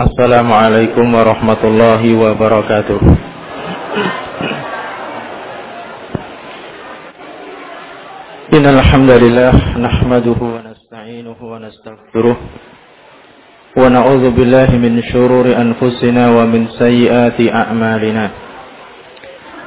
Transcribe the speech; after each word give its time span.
Assalamualaikum 0.00 1.12
warahmatullahi 1.12 2.16
wabarakatuh. 2.16 2.96
Innal 8.56 8.80
hamdalillah 8.80 9.76
nahmaduhu 9.76 10.56
wa 10.56 10.64
nasta'inuhu 10.72 11.42
wa 11.44 11.60
nastaghfiruh 11.60 12.32
wa 12.32 13.92
na'udzu 13.92 14.32
billahi 14.32 14.80
min 14.80 15.04
shururi 15.04 15.52
anfusina 15.52 16.32
wa 16.32 16.48
min 16.48 16.72
sayyiati 16.80 17.52
a'malina. 17.52 18.32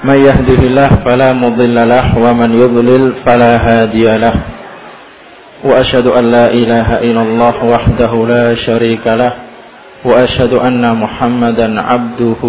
May 0.02 0.25
yahdihillah 0.25 1.05
fala 1.05 1.38
mudilla 1.38 1.86
lah 1.86 2.09
wa 2.18 2.34
man 2.34 2.57
yudlil 2.57 3.21
fala 3.21 3.61
hadiyalah. 3.61 4.34
Wa 5.61 5.77
ashhadu 5.77 6.18
an 6.18 6.25
la 6.25 6.50
ilaha 6.50 7.05
illallah 7.05 7.55
wahdahu 7.61 8.25
la 8.25 8.57
syarika 8.57 9.13
lah 9.13 9.42
وأشهد 10.05 10.54
أن 10.54 10.95
محمدا 10.95 11.81
عبده 11.81 12.41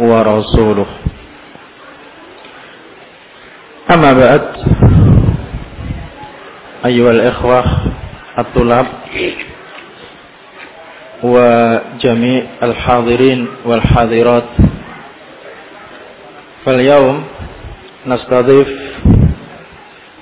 ورسوله. 0.00 0.86
أما 3.90 4.12
بعد 4.12 4.42
أيها 6.86 7.10
الإخوة 7.10 7.64
الطلاب 8.38 8.86
وجميع 11.22 12.42
الحاضرين 12.62 13.46
والحاضرات 13.64 14.44
فاليوم 16.66 17.24
نستضيف 18.06 18.68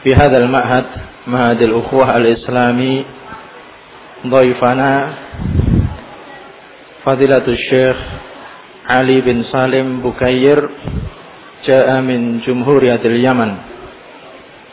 في 0.05 0.15
هذا 0.15 0.37
المعهد 0.37 0.85
معهد 1.27 1.63
الأخوة 1.63 2.17
الإسلامي 2.17 3.05
ضيفنا 4.27 5.13
فضيلة 7.10 7.46
الشيخ 7.48 7.98
علي 8.90 9.22
بن 9.22 9.44
سالم 9.44 10.02
بكير 10.02 10.70
جاء 11.66 12.02
من 12.02 12.40
جمهورية 12.46 13.02
اليمن 13.06 13.52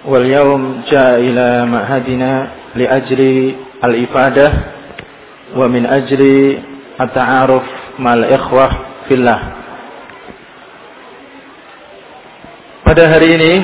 واليوم 0.04 0.82
جاء 0.90 1.20
إلى 1.20 1.66
معهدنا 1.66 2.48
لأجل 2.76 3.20
الإفادة 3.84 4.52
ومن 5.56 5.86
أجل 5.86 6.22
التعارف 7.00 7.62
مع 7.98 8.14
الإخوة 8.14 8.68
في 9.08 9.14
الله 9.14 9.40
Pada 12.82 13.08
hari 13.08 13.38
ini, 13.40 13.54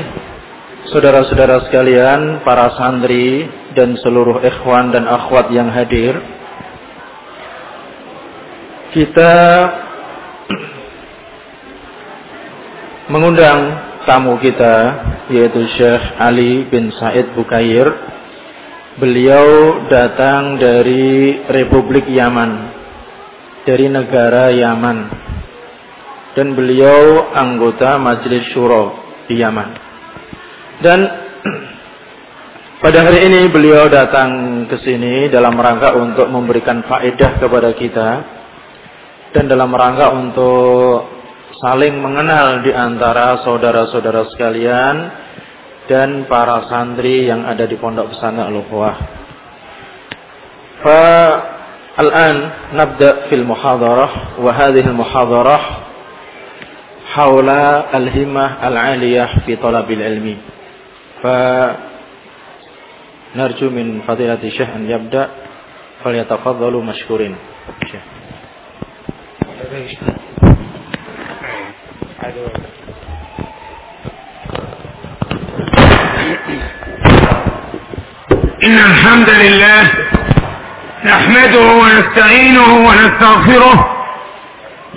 saudara-saudara 0.88 1.66
sekalian, 1.69 2.41
para 2.47 2.70
santri 2.78 3.44
dan 3.74 3.98
seluruh 4.00 4.41
ikhwan 4.41 4.94
dan 4.94 5.05
akhwat 5.05 5.52
yang 5.52 5.69
hadir, 5.69 6.16
kita 8.94 9.33
mengundang 13.09 13.59
tamu 14.05 14.38
kita 14.38 14.75
yaitu 15.33 15.66
Syekh 15.73 16.03
Ali 16.22 16.69
bin 16.69 16.94
Said 17.02 17.33
Bukair. 17.33 17.89
Beliau 18.94 19.81
datang 19.89 20.61
dari 20.61 21.41
Republik 21.49 22.05
Yaman, 22.05 22.69
dari 23.66 23.89
negara 23.89 24.53
Yaman. 24.53 25.25
Dan 26.38 26.53
beliau 26.53 27.30
anggota 27.33 27.97
Majelis 27.97 28.53
Syuro 28.53 28.94
di 29.25 29.41
Yaman. 29.41 29.69
Dan 30.81 30.99
pada 32.86 32.99
hari 33.02 33.25
ini 33.25 33.49
beliau 33.49 33.89
datang 33.89 34.61
ke 34.69 34.77
sini 34.86 35.30
dalam 35.33 35.58
rangka 35.58 35.97
untuk 35.97 36.30
memberikan 36.30 36.86
faedah 36.86 37.41
kepada 37.41 37.73
kita 37.73 38.09
dan 39.33 39.44
dalam 39.48 39.70
rangka 39.72 40.08
untuk 40.14 41.05
saling 41.61 41.98
mengenal 41.98 42.62
di 42.62 42.72
antara 42.72 43.42
saudara-saudara 43.44 44.30
sekalian 44.33 44.97
dan 45.88 46.28
para 46.28 46.68
santri 46.68 47.27
yang 47.27 47.48
ada 47.48 47.64
di 47.64 47.77
pondok 47.80 48.12
pesantren 48.12 48.48
Al-Ukhwah. 48.52 48.96
Fa 50.84 51.06
الآن 51.98 52.51
نبدأ 52.74 53.27
في 53.27 53.34
المحاضرة 53.34 54.39
وهذه 54.39 54.86
المحاضرة 54.86 55.61
حول 57.14 57.48
الهمة 57.95 58.68
العالية 58.68 59.29
في 59.46 59.56
طلب 59.56 59.90
العلم 59.90 60.36
فنرجو 63.34 63.70
من 63.70 64.06
فضيلة 64.06 64.39
الشيخ 64.45 64.68
أن 64.79 64.90
يبدأ 64.90 65.29
فليتفضلوا 66.05 66.83
مشكورين 66.83 67.36
شيخ. 67.90 68.11
إن 78.63 78.77
الحمد 78.79 79.29
لله 79.29 79.81
نحمده 81.05 81.59
ونستعينه 81.81 82.73
ونستغفره 82.87 83.97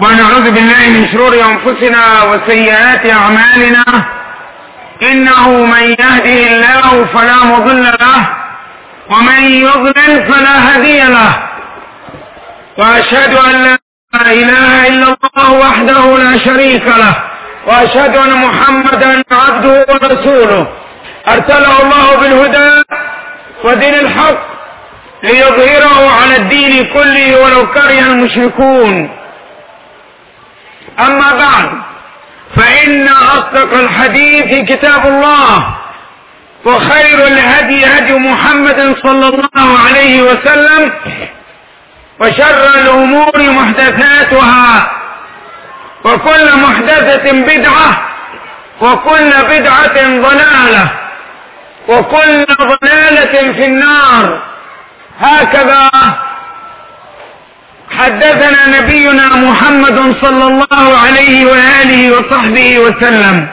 ونعوذ 0.03 0.51
بالله 0.51 0.89
من 0.89 1.09
شرور 1.13 1.35
أنفسنا 1.35 2.23
وسيئات 2.23 3.11
أعمالنا 3.11 3.85
إنه 5.03 5.49
من 5.51 5.83
يهده 5.83 6.39
الله 6.53 7.05
فلا 7.05 7.37
مضل 7.45 7.83
له 7.83 8.21
ومن 9.11 9.43
يضلل 9.43 10.33
فلا 10.33 10.77
هدي 10.77 11.01
له 11.01 11.33
وأشهد 12.79 13.35
أن 13.35 13.63
لا 13.63 13.79
إله 14.15 14.87
إلا 14.89 15.17
الله 15.17 15.53
وحده 15.53 16.19
لا 16.19 16.39
شريك 16.39 16.87
له 16.87 17.15
وأشهد 17.67 18.17
أن 18.17 18.33
محمدا 18.33 19.23
عبده 19.31 19.87
ورسوله. 19.89 20.67
أرسله 21.29 21.83
الله 21.83 22.17
بالهدى 22.17 22.83
ودين 23.65 23.95
الحق 23.95 24.39
ليظهره 25.23 26.11
على 26.23 26.37
الدين 26.37 26.87
كله 26.95 27.41
ولو 27.43 27.67
كره 27.67 28.01
المشركون. 28.01 29.11
أما 30.99 31.31
بعد 31.39 31.71
فإن 32.57 33.09
أصدق 33.09 33.75
الحديث 33.75 34.69
كتاب 34.71 35.07
الله 35.07 35.75
وخير 36.65 37.27
الهدي 37.27 37.87
هدي 37.87 38.13
محمد 38.13 38.97
صلى 39.03 39.29
الله 39.29 39.79
عليه 39.87 40.23
وسلم 40.23 40.93
وشر 42.21 42.75
الأمور 42.75 43.33
محدثاتها 43.37 44.91
وكل 46.05 46.57
محدثة 46.57 47.33
بدعة 47.33 48.03
وكل 48.81 49.31
بدعة 49.51 49.95
ضلالة 49.97 50.89
وكل 51.89 52.47
ضلالة 52.61 53.53
في 53.53 53.65
النار. 53.65 54.39
هكذا 55.21 55.91
حدثنا 57.99 58.81
نبينا 58.81 59.27
محمد 59.29 60.17
صلى 60.21 60.45
الله 60.45 60.99
عليه 60.99 61.47
وآله 61.47 62.19
وصحبه 62.19 62.79
وسلم. 62.79 63.49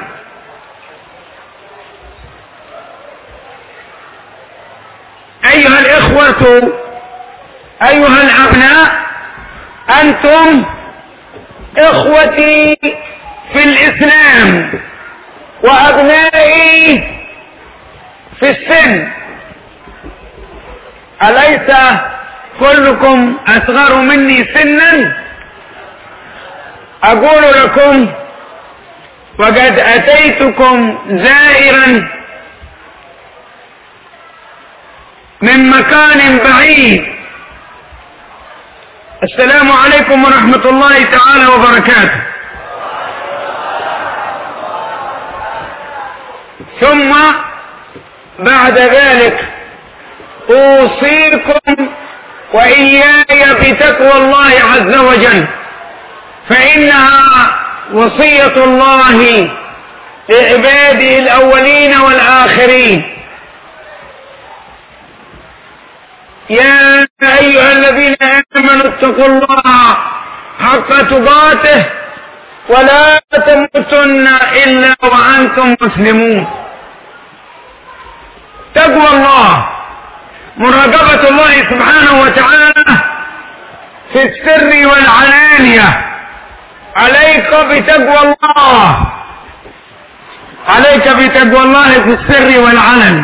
أيها 5.45 5.79
الإخوة 5.79 6.73
أيها 7.83 8.21
الأبناء 8.21 8.91
أنتم 10.01 10.65
إخوتي 11.77 12.77
في 13.53 13.63
الإسلام 13.63 14.71
وأبنائي 15.63 17.03
في 18.39 18.49
السن. 18.49 19.11
أليس 21.23 21.75
كلكم 22.59 23.37
أصغر 23.47 23.95
مني 23.95 24.47
سنا؟ 24.53 25.17
أقول 27.03 27.43
لكم 27.43 28.09
وقد 29.39 29.79
أتيتكم 29.79 30.97
زائرا 31.09 32.09
من 35.41 35.69
مكان 35.69 36.37
بعيد. 36.37 37.05
السلام 39.23 39.71
عليكم 39.71 40.23
ورحمة 40.25 40.65
الله 40.65 41.03
تعالى 41.03 41.45
وبركاته. 41.45 42.21
ثم 46.81 47.13
بعد 48.39 48.77
ذلك 48.79 49.45
أوصيكم 50.49 51.87
وإياي 52.53 53.53
بتقوى 53.61 54.11
الله 54.11 54.51
عز 54.71 54.97
وجل 54.97 55.45
فإنها 56.49 57.55
وصية 57.93 58.55
الله 58.63 59.49
لعباده 60.29 61.17
الأولين 61.19 61.95
والآخرين. 61.99 63.22
يا 66.49 67.07
أيها 67.23 67.71
الذين 67.71 68.15
آمنوا 68.55 68.87
اتقوا 68.87 69.25
الله 69.25 69.97
حق 70.59 70.89
تقاته 71.01 71.85
ولا 72.69 73.21
تموتن 73.47 74.27
إلا 74.63 74.95
وأنتم 75.03 75.75
مسلمون. 75.81 76.47
تقوى 78.75 79.07
الله 79.07 79.67
مراقبة 80.57 81.29
الله 81.29 81.53
سبحانه 81.71 82.21
وتعالى 82.21 82.97
في 84.13 84.23
السر 84.23 84.87
والعلانية. 84.87 86.01
عليك 86.95 87.49
بتقوى 87.69 88.19
الله. 88.19 89.05
عليك 90.67 91.07
بتقوى 91.07 91.63
الله 91.63 91.89
في 91.91 92.17
السر 92.19 92.59
والعلن. 92.61 93.23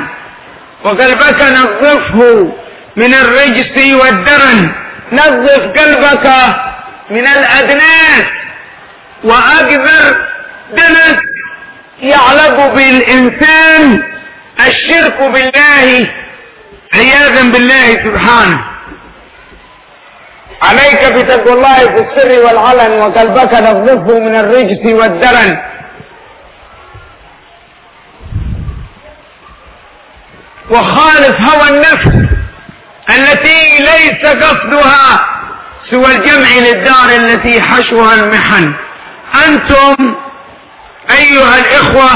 وقلبك 0.84 1.42
نظفه 1.42 2.52
من 2.96 3.14
الرجس 3.14 3.94
والدرن. 3.94 4.72
نظف 5.12 5.80
قلبك 5.80 6.56
من 7.10 7.28
الأدناس. 7.28 8.26
وأكبر 9.24 10.16
دنس 10.74 11.18
يعلق 12.02 12.74
بالإنسان. 12.74 14.04
الشرك 14.68 15.22
بالله 15.22 16.08
عياذا 16.94 17.42
بالله 17.42 18.04
سبحانه. 18.04 18.66
عليك 20.62 21.14
بتقوى 21.14 21.54
الله 21.54 21.78
في 21.78 21.98
السر 21.98 22.46
والعلن 22.46 22.92
وقلبك 22.92 23.54
نظفه 23.54 24.20
من 24.20 24.36
الرجس 24.36 24.86
والدرن. 24.86 25.58
وخالف 30.70 31.42
هوى 31.42 31.70
النفس. 31.70 32.39
التي 33.10 33.78
ليس 33.78 34.26
قصدها 34.26 35.26
سوى 35.90 36.06
الجمع 36.06 36.50
للدار 36.50 37.10
التي 37.10 37.62
حشوها 37.62 38.14
المحن. 38.14 38.74
أنتم 39.46 40.16
أيها 41.12 41.58
الإخوة 41.58 42.10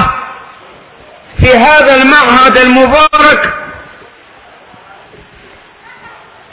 في 1.39 1.57
هذا 1.57 1.95
المعهد 1.95 2.57
المبارك 2.57 3.53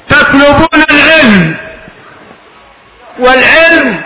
تطلبون 0.09 0.85
العلم 0.91 1.57
والعلم 3.19 4.03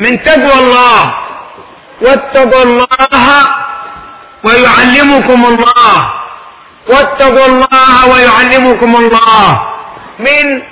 من 0.00 0.22
تقوى 0.22 0.52
الله 0.52 1.14
واتقوا 2.00 2.62
الله 2.62 3.46
ويعلمكم 4.44 5.46
الله. 5.46 6.19
واتقوا 6.88 7.46
الله 7.46 8.06
ويعلمكم 8.08 8.96
الله. 8.96 9.68
من 10.18 10.62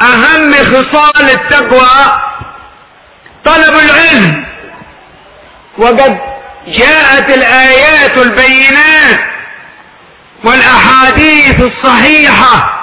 أهم 0.00 0.54
خصال 0.54 1.30
التقوى 1.30 2.20
طلب 3.44 3.78
العلم. 3.78 4.44
وقد 5.78 6.18
جاءت 6.66 7.30
الآيات 7.30 8.18
البينات 8.18 9.20
والأحاديث 10.44 11.60
الصحيحة 11.60 12.78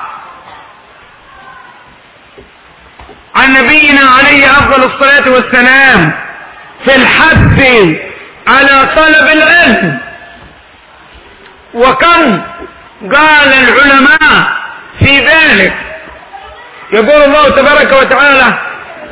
عن 3.35 3.53
نبينا 3.53 4.01
عليه 4.01 4.51
أفضل 4.51 4.83
الصلاة 4.83 5.29
والسلام 5.29 6.13
في 6.85 6.95
الحث 6.95 7.63
على 8.47 8.89
طلب 8.95 9.27
العلم. 9.27 9.99
وكم 11.73 12.41
قال 13.13 13.53
العلماء 13.53 14.47
في 14.99 15.19
ذلك؟ 15.19 15.73
يقول 16.91 17.23
الله 17.23 17.49
تبارك 17.49 17.91
وتعالى 18.01 18.53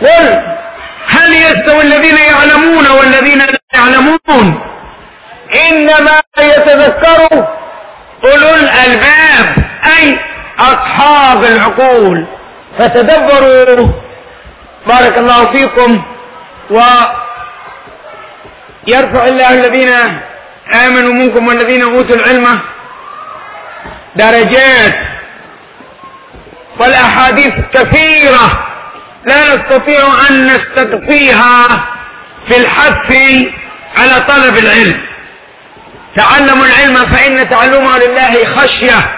قل 0.01 0.41
هل 1.07 1.33
يستوي 1.33 1.81
الذين 1.81 2.17
يعلمون 2.17 2.87
والذين 2.87 3.37
لا 3.37 3.59
يعلمون؟ 3.73 4.61
إنما 5.69 6.21
يتذكر 6.37 7.47
أولو 8.23 8.55
الألباب 8.55 9.55
أي 9.97 10.19
أصحاب 10.59 11.43
العقول. 11.43 12.25
فتدبروا. 12.79 13.87
بارك 14.87 15.17
الله 15.17 15.45
فيكم. 15.51 16.01
ويرفع 18.87 19.25
الله 19.27 19.49
الذين 19.49 20.19
آمنوا 20.73 21.13
منكم 21.13 21.47
والذين 21.47 21.81
أوتوا 21.83 22.15
العلم 22.15 22.59
درجات 24.15 24.95
والأحاديث 26.79 27.53
كثيرة. 27.73 28.67
لا 29.25 29.55
نستطيع 29.55 29.99
أن 30.29 30.47
نستقصيها 30.47 31.67
في 32.47 32.57
الحث 32.57 33.11
على 33.97 34.23
طلب 34.27 34.57
العلم. 34.57 35.01
تعلموا 36.15 36.65
العلم 36.65 37.05
فإن 37.05 37.49
تعلمه 37.49 37.97
لله 37.97 38.45
خشية 38.55 39.09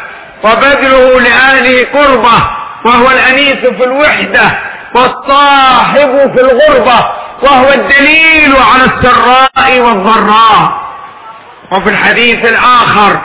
وبذله 0.43 1.19
لأهله 1.19 1.87
قربة 1.93 2.49
وهو 2.85 3.11
الأنيس 3.11 3.57
في 3.77 3.83
الوحدة 3.83 4.51
والصاحب 4.95 6.31
في 6.35 6.41
الغربة 6.41 7.11
وهو 7.41 7.69
الدليل 7.73 8.55
على 8.73 8.83
السراء 8.83 9.79
والضراء. 9.79 10.88
وفي 11.71 11.89
الحديث 11.89 12.45
الآخر 12.45 13.21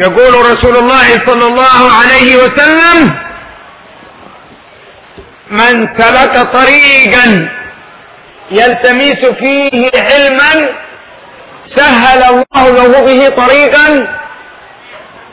يقول 0.00 0.50
رسول 0.50 0.76
الله 0.76 1.26
صلى 1.26 1.46
الله 1.46 1.92
عليه 1.92 2.36
وسلم 2.36 3.14
من 5.50 5.88
سلك 5.98 6.48
طريقا 6.52 7.48
يلتمس 8.50 9.24
فيه 9.24 9.90
علما 9.94 10.68
سهل 11.76 12.22
الله 12.22 12.70
له 12.70 13.04
به 13.04 13.44
طريقا 13.46 14.06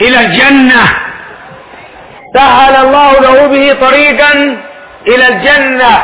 إلى 0.02 0.20
الجنة. 0.20 0.84
سهل 2.36 2.76
الله 2.76 3.20
له 3.20 3.48
به 3.48 3.88
طريقا 3.88 4.58
إلى 5.08 5.28
الجنة. 5.28 6.04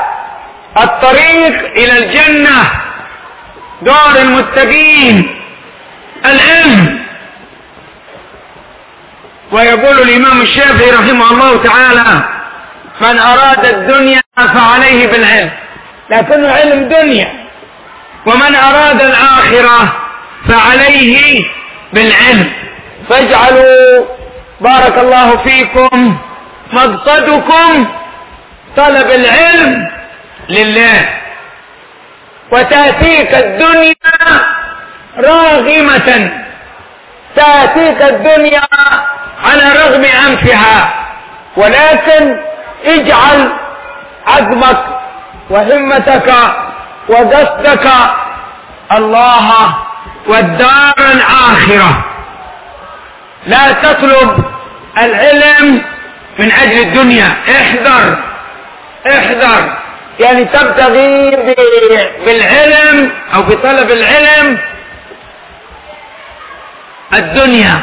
الطريق 0.77 1.71
إلى 1.75 1.97
الجنة 1.97 2.71
دار 3.81 4.15
المتقين. 4.21 5.44
العلم. 6.31 7.06
ويقول 9.51 10.01
الإمام 10.01 10.42
الشافعي 10.42 10.92
رحمه 10.92 11.31
الله 11.31 11.63
تعالى 11.63 12.24
من 13.01 13.19
أراد 13.19 13.66
الدنيا 13.66 14.22
فعليه 14.38 15.07
بالعلم. 15.07 15.51
لكنه 16.10 16.52
علم 16.52 16.90
دنيا. 16.90 17.33
ومن 18.26 18.56
أراد 18.56 19.02
الآخرة 19.02 19.95
فعليه 20.47 21.45
بالعلم. 21.94 22.54
فاجعلوا 23.09 24.06
بارك 24.61 24.97
الله 24.97 25.38
فيكم 25.38 26.18
مقصدكم 26.73 27.88
طلب 28.78 29.11
العلم 29.11 29.92
لله. 30.49 31.09
وتأتيك 32.52 33.33
الدنيا 33.33 33.95
راغمة 35.18 36.31
تأتيك 37.36 38.02
الدنيا 38.02 38.62
على 39.44 39.64
رغم 39.64 40.04
أنفها 40.04 40.94
ولكن 41.57 42.40
اجعل 42.86 43.52
عزمك 44.28 44.78
وهمتك 45.50 46.34
وقصدك 47.10 47.88
الله 48.92 49.76
والدار 50.28 50.94
الآخرة. 50.98 52.06
لا 53.48 53.72
تطلب 53.72 54.45
العلم 54.98 55.81
من 56.40 56.52
أجل 56.52 56.80
الدنيا. 56.81 57.34
احذر 57.50 58.18
احذر. 59.07 59.78
يعني 60.19 60.45
تبتغي 60.45 61.31
بالعلم 62.26 63.12
أو 63.36 63.42
بطلب 63.42 63.92
العلم 63.92 64.57
الدنيا. 67.18 67.81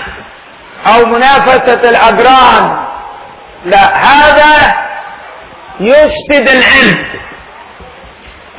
أو 0.87 1.07
منافسة 1.07 1.91
الأقران 1.91 2.85
لا 3.67 3.97
هذا 3.97 4.75
يفسد 5.81 6.49
العلم. 6.49 7.05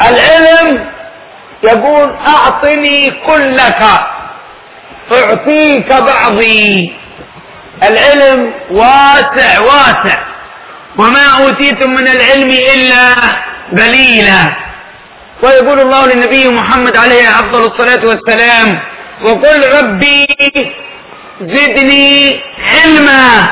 العلم 0.01 0.85
يقول 1.63 2.15
أعطني 2.27 3.11
كلك 3.11 3.81
أعطيك 5.11 5.93
بعضي. 5.93 6.93
العلم 7.83 8.53
واسع 8.71 9.59
واسع. 9.59 10.17
وما 10.97 11.25
أوتيتم 11.41 11.89
من 11.89 12.07
العلم 12.07 12.49
إلا 12.49 13.13
قليلا. 13.71 14.53
ويقول 15.43 15.79
الله 15.79 16.05
للنبي 16.05 16.47
محمد 16.47 16.97
عليه 16.97 17.29
أفضل 17.29 17.65
الصلاة 17.65 18.05
والسلام 18.05 18.79
وقل 19.21 19.73
ربي 19.77 20.27
زدني 21.41 22.39
علما. 22.73 23.47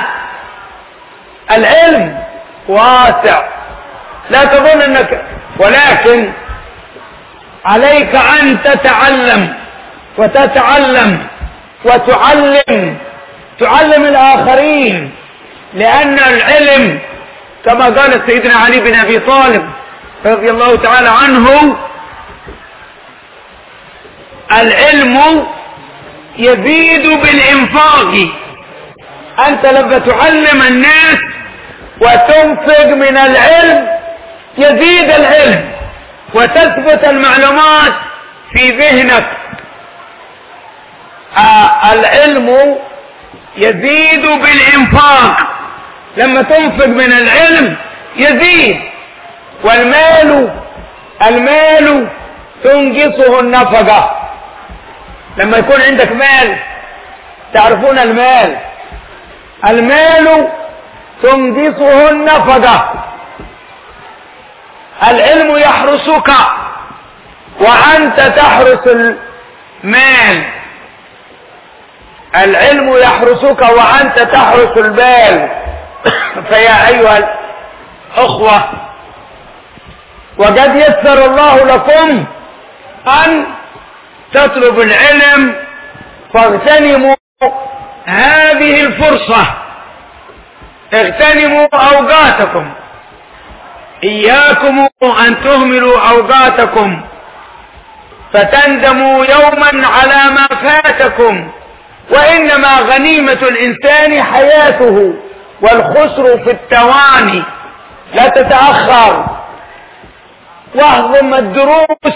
العلم 1.52 2.20
واسع. 2.68 3.44
لا 4.30 4.46
تظن 4.46 4.82
أنك 4.82 5.26
ولكن 5.58 6.32
عليك 7.66 8.16
أن 8.16 8.58
تتعلم 8.64 9.54
وتتعلم 10.18 11.28
وتعلم. 11.86 12.98
تعلم 13.60 14.04
الآخرين 14.04 15.12
لأن 15.74 16.20
العلم 16.20 17.00
كما 17.66 17.86
قال 17.86 18.22
سيدنا 18.28 18.56
علي 18.56 18.80
بن 18.80 18.96
أبي 18.96 19.20
طالب 19.20 19.70
رضي 20.26 20.50
الله 20.52 20.76
تعالى 20.76 21.10
عنه 21.10 21.76
العلم 24.52 25.46
يزيد 26.38 27.08
بالإنفاق. 27.22 28.28
أنت 29.48 29.66
لما 29.66 29.98
تعلم 29.98 30.62
الناس 30.62 31.18
وتنفق 32.02 32.86
من 32.86 33.18
العلم 33.18 33.88
يزيد 34.58 35.12
العلم 35.12 35.72
وتثبت 36.34 37.04
المعلومات 37.04 37.94
في 38.54 38.72
ذهنك. 38.72 39.26
آه 41.38 41.94
العلم 41.94 42.78
يزيد 43.58 44.26
بالإنفاق. 44.26 45.38
لما 46.18 46.42
تنفق 46.42 46.86
من 46.86 47.14
العلم 47.14 47.76
يزيد. 48.16 48.82
والمال 49.64 50.62
المال 51.28 52.08
تنقصه 52.64 53.40
النفقة. 53.40 54.21
لما 55.38 55.58
يكون 55.58 55.82
عندك 55.82 56.12
مال 56.12 56.58
تعرفون 57.54 58.00
المال. 58.00 58.58
المال 59.68 60.48
تنقصه 61.24 62.10
النفقة 62.10 62.94
العلم 65.04 65.58
يحرسك 65.58 66.32
وأنت 67.60 68.20
تحرس 68.20 68.88
المال. 69.84 70.44
العلم 72.36 72.98
يحرسك 72.98 73.62
وأنت 73.62 74.20
تحرس 74.20 74.78
البال 74.78 75.50
فيا 76.50 76.88
أيها 76.88 77.18
الأخوة 78.18 78.64
وقد 80.38 80.76
يسر 80.76 81.26
الله 81.26 81.64
لكم 81.64 82.26
أن 83.08 83.46
تطلبوا 84.34 84.84
العلم 84.84 85.56
فاغتنموا 86.34 87.16
هذه 88.06 88.84
الفرصة. 88.84 89.46
اغتنموا 90.94 91.68
أوقاتكم. 91.74 92.74
إياكم 94.04 94.88
أن 95.28 95.44
تهملوا 95.44 96.10
أوقاتكم. 96.10 97.02
فتندموا 98.34 99.26
يوما 99.26 99.88
على 99.88 100.32
ما 100.32 100.48
فاتكم. 100.48 101.52
وإنما 102.10 102.80
غنيمة 102.80 103.32
الإنسان 103.42 104.24
حياته 104.24 105.14
والخسر 105.62 106.44
في 106.44 106.52
التواني. 106.52 107.44
لا 108.14 108.28
تتأخر. 108.28 109.26
واهضم 110.76 111.34
الدروس 111.34 112.16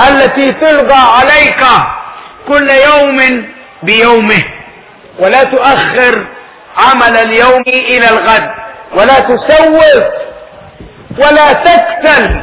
التي 0.00 0.52
تلقى 0.52 1.18
عليك 1.18 1.64
كل 2.48 2.70
يوم 2.70 3.48
بيومه. 3.82 4.44
ولا 5.18 5.44
تؤخر 5.44 6.24
عمل 6.76 7.16
اليوم 7.16 7.62
إلى 7.66 8.08
الغد. 8.08 8.50
ولا 8.94 9.20
تسوف. 9.20 10.04
ولا 11.18 11.52
تكسل 11.52 12.40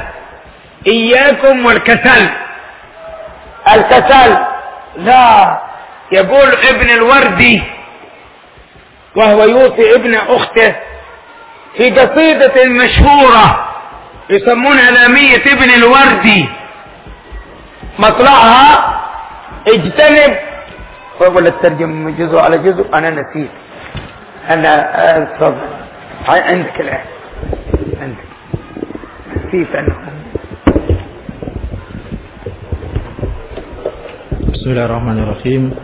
إياكم 0.88 1.66
والكسل. 1.66 2.30
الكسل. 3.74 4.38
لا. 4.98 5.58
يقول 6.12 6.56
ابن 6.70 6.90
الوردي 6.90 7.62
وهو 9.16 9.44
يوصي 9.44 9.96
ابن 9.96 10.16
أخته 10.16 10.76
في 11.78 11.90
قصيدة 11.90 12.66
مشهورة 12.66 13.70
يسمونها 14.30 14.92
لامية 14.92 15.36
ابن 15.36 15.70
الوردي 15.70 16.50
مطلعها 18.00 18.68
اجتنب. 19.68 20.34
ولا 21.18 21.50
الترجم 21.50 22.10
جزء 22.10 22.38
على 22.38 22.58
جزء؟ 22.58 22.86
أنا 22.94 23.10
نسيت. 23.10 23.50
أنا 24.50 24.72
اتفضل 25.18 25.68
عندك 26.28 26.82
الآن. 26.82 27.06
عندك. 28.02 28.28
نسيت 29.48 29.76
انه 29.76 29.96
Bismillahirrahmanirrahim 34.68 35.72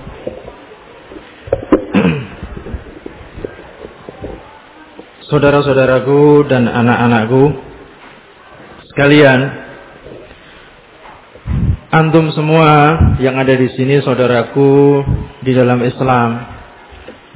Saudara-saudaraku 5.31 6.43
dan 6.51 6.67
anak-anakku 6.67 7.63
sekalian 8.91 9.62
Antum 11.93 12.33
semua 12.33 12.97
yang 13.21 13.37
ada 13.37 13.53
di 13.53 13.69
sini 13.77 14.01
saudaraku 14.01 15.05
di 15.45 15.53
dalam 15.53 15.77
Islam 15.85 16.41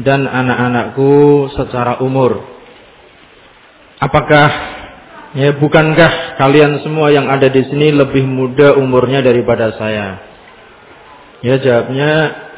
dan 0.01 0.25
anak-anakku 0.25 1.45
secara 1.53 2.01
umur 2.01 2.57
Apakah 3.97 4.47
ya 5.33 5.57
bukankah 5.57 6.37
kalian 6.37 6.85
semua 6.85 7.09
yang 7.09 7.25
ada 7.33 7.49
di 7.49 7.65
sini 7.65 7.89
lebih 7.89 8.29
muda 8.29 8.77
umurnya 8.77 9.25
daripada 9.25 9.73
saya? 9.73 10.21
Ya 11.41 11.57
jawabnya 11.57 12.11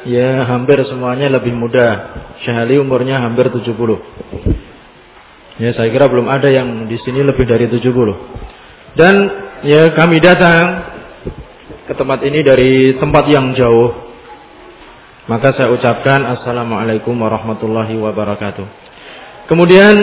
ya 0.04 0.44
hampir 0.44 0.84
semuanya 0.84 1.32
lebih 1.32 1.56
muda. 1.56 2.12
Syahali 2.44 2.76
umurnya 2.76 3.24
hampir 3.24 3.48
70. 3.48 3.72
Ya 5.64 5.72
saya 5.72 5.88
kira 5.88 6.12
belum 6.12 6.28
ada 6.28 6.52
yang 6.52 6.88
di 6.92 7.00
sini 7.00 7.24
lebih 7.24 7.48
dari 7.48 7.72
70. 7.72 7.88
Dan 9.00 9.14
ya 9.64 9.96
kami 9.96 10.20
datang 10.20 10.89
ke 11.90 11.98
tempat 11.98 12.22
ini 12.22 12.46
dari 12.46 12.94
tempat 13.02 13.26
yang 13.26 13.50
jauh. 13.50 13.90
Maka 15.26 15.58
saya 15.58 15.74
ucapkan 15.74 16.22
Assalamualaikum 16.22 17.18
warahmatullahi 17.18 17.98
wabarakatuh. 17.98 18.62
Kemudian 19.50 19.98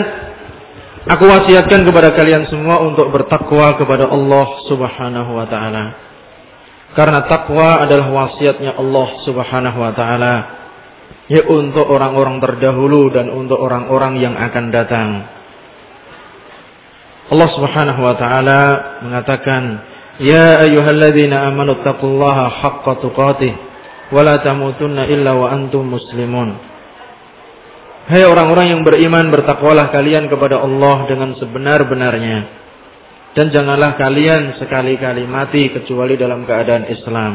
aku 1.08 1.24
wasiatkan 1.24 1.88
kepada 1.88 2.12
kalian 2.12 2.44
semua 2.52 2.84
untuk 2.84 3.08
bertakwa 3.08 3.72
kepada 3.80 4.04
Allah 4.04 4.68
Subhanahu 4.68 5.32
wa 5.32 5.48
taala. 5.48 5.84
Karena 6.92 7.24
takwa 7.24 7.80
adalah 7.80 8.12
wasiatnya 8.12 8.76
Allah 8.76 9.08
Subhanahu 9.24 9.78
wa 9.80 9.92
taala 9.96 10.34
ya 11.32 11.40
untuk 11.48 11.88
orang-orang 11.88 12.36
terdahulu 12.44 13.08
dan 13.16 13.32
untuk 13.32 13.56
orang-orang 13.56 14.20
yang 14.20 14.36
akan 14.36 14.64
datang. 14.68 15.24
Allah 17.32 17.48
Subhanahu 17.56 18.00
wa 18.04 18.12
taala 18.16 18.60
mengatakan, 19.08 19.96
"Ya 20.18 20.62
ayyuhalladzina 20.66 21.46
amanu 21.48 21.78
taqullaha 21.82 22.50
haqqa 22.50 23.02
tuqatih 23.02 23.52
wa 24.10 24.20
la 24.26 24.42
tamutunna 24.42 25.06
illa 25.06 25.34
wa 25.38 25.50
antum 25.50 25.86
muslimun." 25.86 26.58
Hai 28.08 28.24
orang-orang 28.24 28.72
yang 28.72 28.82
beriman, 28.88 29.28
bertakwalah 29.28 29.92
kalian 29.92 30.32
kepada 30.32 30.64
Allah 30.64 31.04
dengan 31.06 31.36
sebenar-benarnya 31.36 32.58
dan 33.36 33.52
janganlah 33.52 34.00
kalian 34.00 34.56
sekali-kali 34.56 35.28
mati 35.28 35.68
kecuali 35.68 36.16
dalam 36.16 36.48
keadaan 36.48 36.88
Islam. 36.88 37.32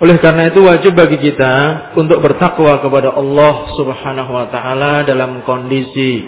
Oleh 0.00 0.16
karena 0.16 0.48
itu 0.48 0.64
wajib 0.64 0.96
bagi 0.96 1.20
kita 1.20 1.88
untuk 1.92 2.24
bertakwa 2.24 2.80
kepada 2.80 3.12
Allah 3.12 3.68
Subhanahu 3.76 4.32
wa 4.32 4.46
taala 4.48 5.04
dalam 5.04 5.44
kondisi 5.44 6.24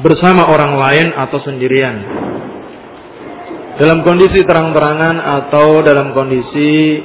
bersama 0.00 0.48
orang 0.48 0.76
lain 0.76 1.06
atau 1.16 1.38
sendirian. 1.40 1.96
Dalam 3.76 4.00
kondisi 4.04 4.40
terang-terangan 4.44 5.20
atau 5.20 5.84
dalam 5.84 6.16
kondisi 6.16 7.00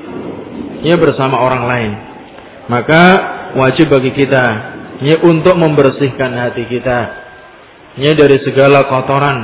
ya 0.83 0.95
bersama 0.95 1.39
orang 1.39 1.63
lain. 1.67 1.91
Maka 2.71 3.03
wajib 3.59 3.91
bagi 3.91 4.15
kita 4.15 4.45
ya 5.03 5.19
untuk 5.25 5.59
membersihkan 5.59 6.31
hati 6.31 6.63
kita 6.71 6.99
ya 7.99 8.15
dari 8.15 8.39
segala 8.47 8.87
kotoran 8.87 9.37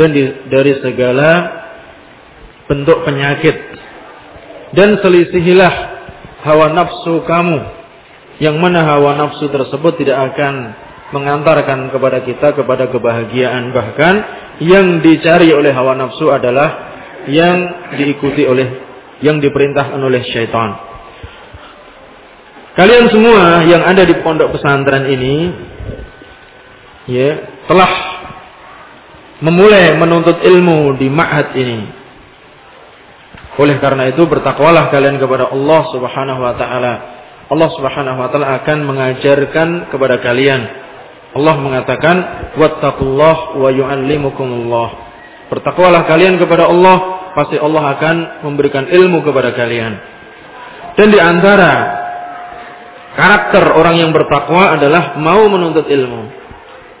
dan 0.00 0.08
di, 0.16 0.22
dari 0.48 0.80
segala 0.80 1.30
bentuk 2.64 3.04
penyakit 3.04 3.56
dan 4.72 4.96
selisihilah 5.04 5.74
hawa 6.46 6.72
nafsu 6.72 7.20
kamu 7.28 7.60
yang 8.40 8.56
mana 8.56 8.80
hawa 8.86 9.12
nafsu 9.18 9.52
tersebut 9.52 10.00
tidak 10.00 10.32
akan 10.32 10.72
mengantarkan 11.12 11.92
kepada 11.92 12.24
kita 12.24 12.56
kepada 12.56 12.88
kebahagiaan 12.88 13.70
bahkan 13.70 14.14
yang 14.64 15.04
dicari 15.04 15.52
oleh 15.52 15.70
hawa 15.70 15.94
nafsu 15.94 16.32
adalah 16.32 16.92
yang 17.28 17.92
diikuti 17.94 18.48
oleh 18.48 18.68
yang 19.20 19.38
diperintahkan 19.38 20.00
oleh 20.00 20.24
syaitan 20.32 20.80
kalian 22.74 23.12
semua 23.12 23.62
yang 23.68 23.84
ada 23.84 24.02
di 24.08 24.16
pondok 24.24 24.56
pesantren 24.56 25.06
ini 25.06 25.34
ya 27.06 27.62
telah 27.68 28.12
memulai 29.42 29.98
menuntut 29.98 30.38
ilmu 30.40 30.94
di 30.96 31.10
ma'had 31.10 31.52
ini. 31.58 31.78
Oleh 33.58 33.76
karena 33.82 34.08
itu 34.08 34.24
bertakwalah 34.24 34.88
kalian 34.88 35.20
kepada 35.20 35.50
Allah 35.50 35.82
Subhanahu 35.92 36.40
wa 36.40 36.54
taala. 36.56 36.94
Allah 37.52 37.68
Subhanahu 37.76 38.16
wa 38.16 38.28
taala 38.32 38.62
akan 38.62 38.78
mengajarkan 38.86 39.68
kepada 39.92 40.22
kalian. 40.22 40.62
Allah 41.32 41.54
mengatakan, 41.56 42.16
"Wattaqullah 42.60 43.56
wa 43.56 43.68
yu'allimukumullah." 43.72 44.88
Bertakwalah 45.48 46.04
kalian 46.04 46.36
kepada 46.36 46.68
Allah, 46.68 47.30
pasti 47.32 47.56
Allah 47.56 47.96
akan 47.96 48.16
memberikan 48.44 48.88
ilmu 48.88 49.24
kepada 49.24 49.52
kalian. 49.56 49.96
Dan 50.96 51.08
di 51.08 51.20
antara 51.20 51.72
karakter 53.16 53.64
orang 53.72 53.96
yang 54.00 54.10
bertakwa 54.12 54.76
adalah 54.76 55.16
mau 55.16 55.48
menuntut 55.48 55.88
ilmu. 55.88 56.40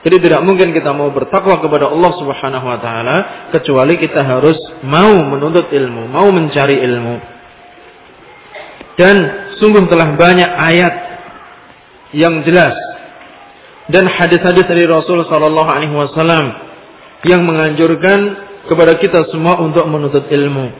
Jadi 0.02 0.16
tidak 0.18 0.42
mungkin 0.42 0.74
kita 0.74 0.90
mau 0.90 1.14
bertakwa 1.14 1.62
kepada 1.62 1.86
Allah 1.86 2.12
Subhanahu 2.18 2.66
wa 2.66 2.78
taala 2.82 3.16
kecuali 3.54 3.94
kita 4.00 4.26
harus 4.26 4.58
mau 4.82 5.14
menuntut 5.14 5.70
ilmu, 5.70 6.10
mau 6.10 6.26
mencari 6.34 6.82
ilmu. 6.82 7.16
Dan 8.98 9.16
sungguh 9.62 9.86
telah 9.88 10.18
banyak 10.18 10.50
ayat 10.50 10.94
yang 12.12 12.44
jelas 12.44 12.76
dan 13.92 14.08
hadis-hadis 14.08 14.64
dari 14.64 14.88
Rasul 14.88 15.28
sallallahu 15.28 15.68
alaihi 15.68 15.92
wasallam 15.92 16.56
yang 17.28 17.44
menganjurkan 17.44 18.20
kepada 18.66 18.96
kita 18.96 19.28
semua 19.28 19.60
untuk 19.60 19.84
menuntut 19.84 20.26
ilmu. 20.32 20.72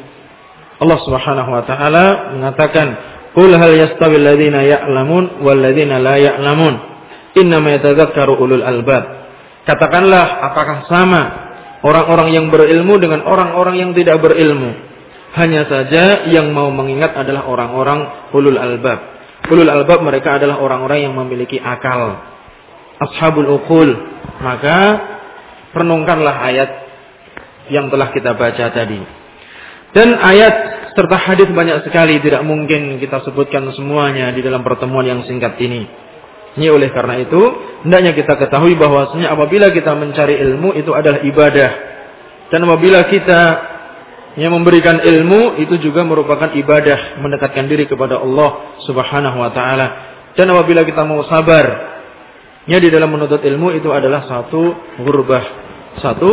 Allah 0.80 0.98
Subhanahu 1.04 1.50
wa 1.52 1.62
taala 1.62 2.34
mengatakan, 2.34 2.86
"Qul 3.36 3.52
hal 3.54 3.72
yastawi 3.76 4.16
alladziina 4.16 4.64
ya'lamun 4.64 5.44
wal 5.44 5.60
la 5.60 6.16
ya'lamun?" 6.16 6.74
Innama 7.32 7.72
yatadzakkaru 7.76 8.36
ulul 8.36 8.64
albab. 8.64 9.04
Katakanlah 9.64 10.52
apakah 10.52 10.84
sama 10.90 11.22
orang-orang 11.80 12.34
yang 12.34 12.46
berilmu 12.52 12.98
dengan 12.98 13.24
orang-orang 13.24 13.78
yang 13.78 13.90
tidak 13.92 14.20
berilmu? 14.20 14.74
Hanya 15.32 15.64
saja 15.64 16.28
yang 16.28 16.52
mau 16.52 16.68
mengingat 16.68 17.16
adalah 17.16 17.48
orang-orang 17.48 18.28
ulul 18.36 18.58
albab. 18.60 19.00
Ulul 19.48 19.70
albab 19.70 20.04
mereka 20.04 20.36
adalah 20.36 20.60
orang-orang 20.60 21.08
yang 21.08 21.14
memiliki 21.16 21.56
akal. 21.56 22.31
Ashabul 23.08 23.50
uqul. 23.50 23.90
Maka 24.42 24.78
renungkanlah 25.74 26.36
ayat 26.46 26.70
yang 27.70 27.88
telah 27.88 28.10
kita 28.10 28.34
baca 28.34 28.64
tadi. 28.70 29.00
Dan 29.92 30.16
ayat 30.16 30.54
serta 30.96 31.16
hadis 31.20 31.48
banyak 31.52 31.84
sekali 31.84 32.20
tidak 32.20 32.40
mungkin 32.44 32.96
kita 32.96 33.24
sebutkan 33.28 33.68
semuanya 33.76 34.32
di 34.32 34.40
dalam 34.40 34.64
pertemuan 34.64 35.04
yang 35.04 35.20
singkat 35.28 35.56
ini. 35.60 35.84
Ini 36.52 36.68
oleh 36.68 36.92
karena 36.92 37.16
itu, 37.16 37.40
hendaknya 37.84 38.12
kita 38.12 38.36
ketahui 38.36 38.76
bahwasanya 38.76 39.32
apabila 39.32 39.72
kita 39.72 39.96
mencari 39.96 40.36
ilmu 40.36 40.76
itu 40.76 40.92
adalah 40.92 41.24
ibadah. 41.24 41.70
Dan 42.52 42.68
apabila 42.68 43.08
kita 43.08 43.40
yang 44.36 44.52
memberikan 44.52 45.00
ilmu 45.00 45.60
itu 45.60 45.76
juga 45.80 46.04
merupakan 46.04 46.52
ibadah 46.52 47.20
mendekatkan 47.20 47.68
diri 47.68 47.84
kepada 47.84 48.20
Allah 48.20 48.80
Subhanahu 48.84 49.36
wa 49.40 49.48
taala. 49.52 49.86
Dan 50.32 50.52
apabila 50.52 50.84
kita 50.84 51.04
mau 51.04 51.20
sabar, 51.28 51.91
ya 52.66 52.78
di 52.78 52.88
dalam 52.90 53.10
menuntut 53.10 53.42
ilmu 53.42 53.74
itu 53.74 53.90
adalah 53.90 54.26
satu 54.26 54.74
gurbah, 55.02 55.44
satu 55.98 56.30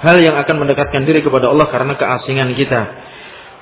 hal 0.00 0.16
yang 0.22 0.36
akan 0.40 0.56
mendekatkan 0.66 1.04
diri 1.04 1.20
kepada 1.20 1.50
Allah 1.50 1.68
karena 1.68 1.94
keasingan 1.98 2.54
kita. 2.56 2.80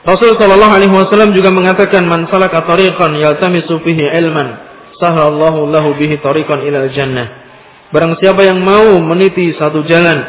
Rasul 0.06 0.38
sallallahu 0.38 0.72
alaihi 0.78 0.94
wasallam 0.94 1.34
juga 1.34 1.50
mengatakan 1.50 2.06
man 2.06 2.30
salaka 2.30 2.62
tariqan 2.64 3.18
yaltamisu 3.18 3.82
fihi 3.82 4.06
ilman 4.06 4.56
sahalallahu 4.98 5.66
lahu 5.68 5.98
bihi 5.98 6.22
tariqan 6.22 6.62
ilal 6.62 6.88
jannah. 6.94 7.26
Barang 7.90 8.20
siapa 8.20 8.44
yang 8.44 8.60
mau 8.60 9.00
meniti 9.00 9.56
satu 9.56 9.82
jalan 9.88 10.22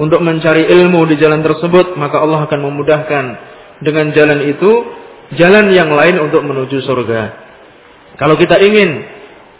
untuk 0.00 0.24
mencari 0.24 0.66
ilmu 0.66 1.04
di 1.10 1.20
jalan 1.20 1.44
tersebut, 1.44 1.94
maka 2.00 2.22
Allah 2.22 2.48
akan 2.48 2.60
memudahkan 2.64 3.24
dengan 3.84 4.10
jalan 4.14 4.40
itu 4.46 4.70
jalan 5.36 5.70
yang 5.70 5.92
lain 5.92 6.16
untuk 6.22 6.42
menuju 6.42 6.82
surga. 6.82 7.22
Kalau 8.18 8.34
kita 8.34 8.58
ingin 8.58 9.04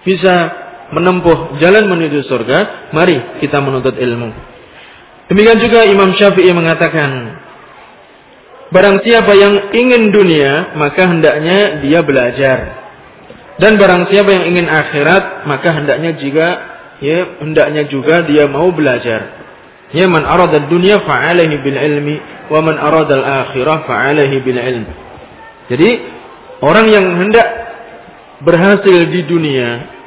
bisa 0.02 0.67
menempuh 0.92 1.60
jalan 1.60 1.84
menuju 1.88 2.24
surga, 2.24 2.90
mari 2.96 3.40
kita 3.44 3.60
menuntut 3.60 3.96
ilmu. 3.96 4.32
Demikian 5.28 5.60
juga 5.60 5.84
Imam 5.84 6.16
Syafi'i 6.16 6.48
mengatakan, 6.56 7.36
barang 8.72 9.04
siapa 9.04 9.32
yang 9.36 9.76
ingin 9.76 10.08
dunia, 10.08 10.72
maka 10.80 11.04
hendaknya 11.04 11.84
dia 11.84 12.00
belajar. 12.00 12.58
Dan 13.60 13.76
barang 13.76 14.08
siapa 14.08 14.30
yang 14.32 14.44
ingin 14.54 14.66
akhirat, 14.70 15.44
maka 15.44 15.68
hendaknya 15.76 16.16
juga 16.16 16.48
ya 17.02 17.42
hendaknya 17.42 17.86
juga 17.90 18.24
dia 18.24 18.46
mau 18.46 18.70
belajar. 18.70 19.36
Ya 19.88 20.04
man 20.04 20.22
arada 20.22 20.68
dunya 20.68 21.00
fa'alaihi 21.00 21.56
bil 21.64 21.78
ilmi 21.78 22.16
wa 22.52 22.60
man 22.60 22.76
arada 22.76 23.18
al 23.18 23.24
akhirah 23.24 23.88
fa'alaihi 23.88 24.36
bil 24.44 24.60
ilm. 24.60 24.84
Jadi 25.68 25.90
orang 26.60 26.86
yang 26.92 27.06
hendak 27.18 27.48
berhasil 28.44 29.10
di 29.10 29.26
dunia 29.26 29.97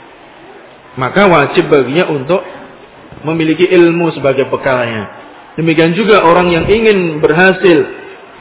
maka 0.99 1.27
wajib 1.27 1.71
baginya 1.71 2.12
untuk 2.12 2.43
memiliki 3.23 3.67
ilmu 3.69 4.12
sebagai 4.15 4.49
bekalnya. 4.49 5.21
Demikian 5.56 5.93
juga 5.93 6.23
orang 6.23 6.51
yang 6.51 6.65
ingin 6.67 7.19
berhasil 7.19 7.77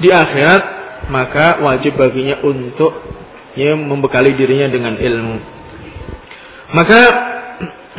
di 0.00 0.08
akhirat 0.08 0.80
maka 1.10 1.58
wajib 1.60 1.98
baginya 1.98 2.38
untuk 2.44 2.92
ya 3.58 3.74
membekali 3.74 4.38
dirinya 4.38 4.70
dengan 4.70 4.94
ilmu. 4.96 5.36
Maka 6.70 7.00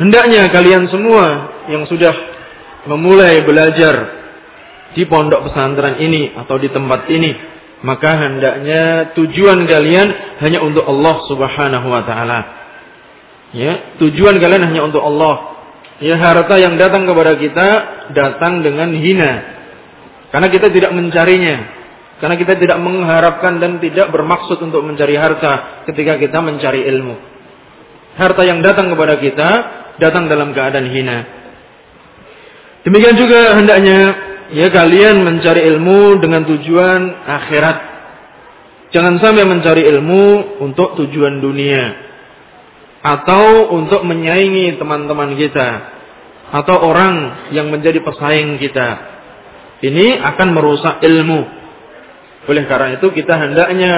hendaknya 0.00 0.48
kalian 0.48 0.88
semua 0.88 1.52
yang 1.68 1.84
sudah 1.84 2.14
memulai 2.88 3.44
belajar 3.44 4.22
di 4.96 5.04
pondok 5.04 5.48
pesantren 5.48 6.00
ini 6.00 6.32
atau 6.36 6.56
di 6.56 6.68
tempat 6.72 7.08
ini, 7.12 7.32
maka 7.84 8.16
hendaknya 8.16 9.12
tujuan 9.16 9.64
kalian 9.68 10.08
hanya 10.40 10.60
untuk 10.64 10.84
Allah 10.88 11.16
Subhanahu 11.28 11.86
wa 11.88 12.02
taala. 12.04 12.61
Ya, 13.52 14.00
tujuan 14.00 14.40
kalian 14.40 14.64
hanya 14.64 14.88
untuk 14.88 15.04
Allah. 15.04 15.60
Ya, 16.00 16.16
harta 16.16 16.56
yang 16.56 16.80
datang 16.80 17.04
kepada 17.04 17.36
kita 17.36 17.68
datang 18.16 18.64
dengan 18.64 18.96
hina. 18.96 19.32
Karena 20.32 20.48
kita 20.48 20.72
tidak 20.72 20.96
mencarinya, 20.96 21.56
karena 22.16 22.40
kita 22.40 22.56
tidak 22.56 22.80
mengharapkan 22.80 23.60
dan 23.60 23.76
tidak 23.76 24.08
bermaksud 24.08 24.56
untuk 24.64 24.80
mencari 24.80 25.20
harta 25.20 25.84
ketika 25.84 26.16
kita 26.16 26.40
mencari 26.40 26.88
ilmu. 26.88 27.20
Harta 28.16 28.40
yang 28.40 28.64
datang 28.64 28.88
kepada 28.88 29.20
kita 29.20 29.48
datang 30.00 30.32
dalam 30.32 30.56
keadaan 30.56 30.88
hina. 30.88 31.18
Demikian 32.88 33.14
juga 33.20 33.60
hendaknya 33.60 34.00
ya 34.48 34.72
kalian 34.72 35.20
mencari 35.20 35.60
ilmu 35.76 36.24
dengan 36.24 36.48
tujuan 36.48 37.00
akhirat. 37.28 37.78
Jangan 38.96 39.20
sampai 39.20 39.44
mencari 39.44 39.84
ilmu 39.84 40.56
untuk 40.64 40.96
tujuan 41.04 41.40
dunia 41.44 42.11
atau 43.02 43.74
untuk 43.74 44.06
menyaingi 44.06 44.78
teman-teman 44.78 45.34
kita 45.34 45.68
atau 46.54 46.76
orang 46.78 47.48
yang 47.50 47.68
menjadi 47.68 47.98
pesaing 48.00 48.56
kita. 48.62 49.10
Ini 49.82 50.22
akan 50.22 50.48
merusak 50.54 51.02
ilmu 51.02 51.62
oleh 52.42 52.64
karena 52.66 52.98
itu 52.98 53.06
kita 53.14 53.34
hendaknya 53.38 53.94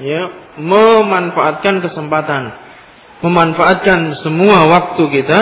ya 0.00 0.22
memanfaatkan 0.56 1.84
kesempatan, 1.84 2.42
memanfaatkan 3.20 4.24
semua 4.24 4.64
waktu 4.72 5.04
kita 5.12 5.38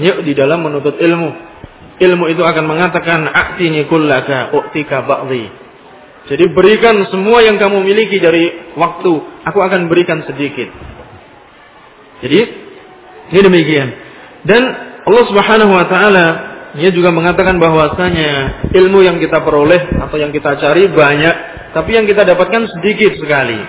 yuk 0.00 0.24
di 0.24 0.32
dalam 0.32 0.64
menuntut 0.64 0.96
ilmu. 0.96 1.52
Ilmu 2.00 2.24
itu 2.32 2.40
akan 2.40 2.64
mengatakan 2.64 3.28
aktini 3.28 3.84
kullaka 3.84 4.56
uktika 4.56 5.04
ba'dhi. 5.04 5.52
Jadi 6.32 6.44
berikan 6.54 6.96
semua 7.12 7.44
yang 7.44 7.60
kamu 7.60 7.84
miliki 7.84 8.16
dari 8.22 8.72
waktu, 8.78 9.12
aku 9.44 9.58
akan 9.60 9.92
berikan 9.92 10.24
sedikit. 10.24 10.72
Jadi 12.22 12.40
ini 13.34 13.40
demikian. 13.42 13.88
Dan 14.46 14.62
Allah 15.02 15.24
Subhanahu 15.26 15.72
wa 15.74 15.86
taala 15.90 16.26
dia 16.72 16.88
juga 16.88 17.12
mengatakan 17.12 17.60
bahwasanya 17.60 18.64
ilmu 18.72 19.04
yang 19.04 19.20
kita 19.20 19.44
peroleh 19.44 19.92
atau 20.00 20.16
yang 20.16 20.32
kita 20.32 20.56
cari 20.56 20.88
banyak 20.88 21.34
tapi 21.76 21.90
yang 21.98 22.08
kita 22.08 22.24
dapatkan 22.24 22.70
sedikit 22.78 23.18
sekali. 23.20 23.60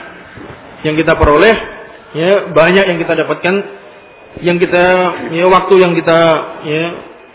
Yang 0.85 1.03
kita 1.03 1.13
peroleh 1.19 1.55
ya 2.13 2.53
banyak 2.53 2.85
yang 2.93 2.97
kita 3.01 3.13
dapatkan 3.25 3.55
yang 4.45 4.57
kita 4.61 4.83
ya 5.33 5.45
waktu 5.49 5.73
yang 5.77 5.93
kita 5.97 6.19
ya 6.63 6.85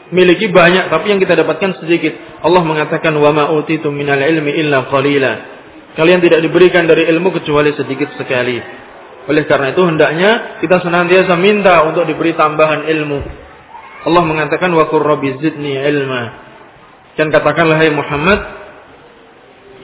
miliki 0.09 0.49
banyak 0.49 0.89
tapi 0.89 1.13
yang 1.13 1.21
kita 1.21 1.37
dapatkan 1.37 1.85
sedikit. 1.85 2.17
Allah 2.41 2.63
mengatakan 2.65 3.13
wa 3.19 3.31
ma 3.35 3.45
utitum 3.53 3.93
minal 3.93 4.23
ilmi 4.23 4.55
illa 4.57 4.89
qalila. 4.89 5.33
Kalian 5.99 6.23
tidak 6.23 6.47
diberikan 6.47 6.87
dari 6.87 7.11
ilmu 7.11 7.35
kecuali 7.43 7.75
sedikit 7.75 8.15
sekali. 8.15 8.63
Oleh 9.29 9.45
karena 9.45 9.77
itu 9.77 9.85
hendaknya 9.85 10.61
kita 10.65 10.81
senantiasa 10.81 11.37
minta 11.37 11.85
untuk 11.85 12.09
diberi 12.09 12.33
tambahan 12.33 12.89
ilmu. 12.89 13.21
Allah 14.09 14.23
mengatakan 14.25 14.73
wa 14.73 14.89
qur 14.89 15.05
rabbi 15.05 15.37
zidni 15.37 15.77
ilma. 15.77 16.49
Dan 17.19 17.29
katakanlah 17.35 17.77
hai 17.77 17.93
Muhammad, 17.93 18.41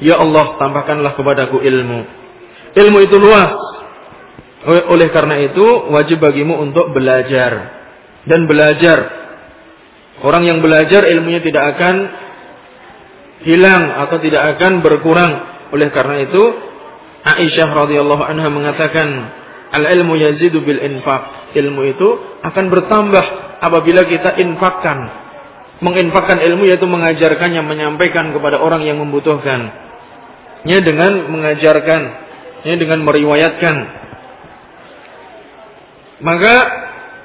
Ya 0.03 0.19
Allah, 0.19 0.59
tambahkanlah 0.59 1.15
kepadaku 1.15 1.63
ilmu. 1.63 2.01
Ilmu 2.75 2.99
itu 3.05 3.17
luas. 3.21 3.55
Oleh 4.65 5.13
karena 5.13 5.39
itu, 5.39 5.63
wajib 5.93 6.19
bagimu 6.25 6.59
untuk 6.59 6.91
belajar. 6.91 7.85
Dan 8.27 8.51
belajar. 8.51 8.99
Orang 10.25 10.49
yang 10.49 10.65
belajar 10.65 11.05
ilmunya 11.07 11.45
tidak 11.45 11.77
akan 11.77 11.95
hilang 13.45 13.93
atau 14.09 14.17
tidak 14.19 14.57
akan 14.57 14.83
berkurang. 14.83 15.33
Oleh 15.71 15.93
karena 15.95 16.27
itu, 16.27 16.43
Aisyah 17.25 17.73
radhiyallahu 17.73 18.21
anha 18.21 18.49
mengatakan, 18.53 19.09
"Al-ilmu 19.73 20.13
yazidu 20.21 20.61
bil 20.61 20.77
infaq." 20.77 21.57
Ilmu 21.57 21.81
itu 21.89 22.09
akan 22.45 22.65
bertambah 22.69 23.25
apabila 23.65 24.05
kita 24.05 24.37
infakkan. 24.45 25.25
Menginfakkan 25.81 26.39
ilmu 26.45 26.69
yaitu 26.69 26.85
mengajarkannya, 26.85 27.65
menyampaikan 27.65 28.31
kepada 28.37 28.61
orang 28.61 28.85
yang 28.85 29.01
membutuhkan. 29.01 29.73
Ya 30.69 30.81
dengan 30.85 31.29
mengajarkan, 31.33 32.03
ya 32.69 32.75
dengan 32.77 33.05
meriwayatkan. 33.05 33.77
Maka 36.25 36.55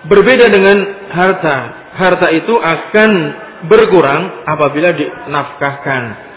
berbeda 0.08 0.48
dengan 0.48 0.78
harta. 1.12 1.58
Harta 2.00 2.28
itu 2.32 2.56
akan 2.56 3.12
berkurang 3.68 4.48
apabila 4.48 4.96
dinafkahkan. 4.96 6.29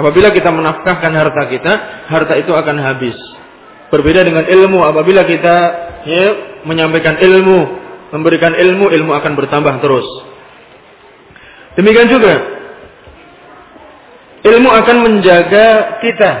Apabila 0.00 0.32
kita 0.32 0.48
menafkahkan 0.48 1.12
harta 1.12 1.42
kita, 1.52 1.72
harta 2.08 2.34
itu 2.40 2.56
akan 2.56 2.80
habis. 2.80 3.12
Berbeda 3.92 4.24
dengan 4.24 4.48
ilmu, 4.48 4.80
apabila 4.80 5.28
kita 5.28 5.56
ya, 6.08 6.26
menyampaikan 6.64 7.20
ilmu, 7.20 7.58
memberikan 8.16 8.56
ilmu, 8.56 8.88
ilmu 8.88 9.12
akan 9.12 9.36
bertambah 9.36 9.76
terus. 9.84 10.08
Demikian 11.76 12.08
juga, 12.08 12.34
ilmu 14.48 14.72
akan 14.72 14.96
menjaga 15.04 16.00
kita. 16.00 16.32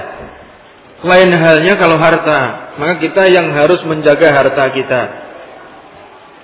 Lain 1.04 1.32
halnya 1.32 1.76
kalau 1.76 2.00
harta, 2.00 2.72
maka 2.80 2.96
kita 2.96 3.28
yang 3.28 3.52
harus 3.52 3.84
menjaga 3.84 4.32
harta 4.32 4.64
kita. 4.72 5.02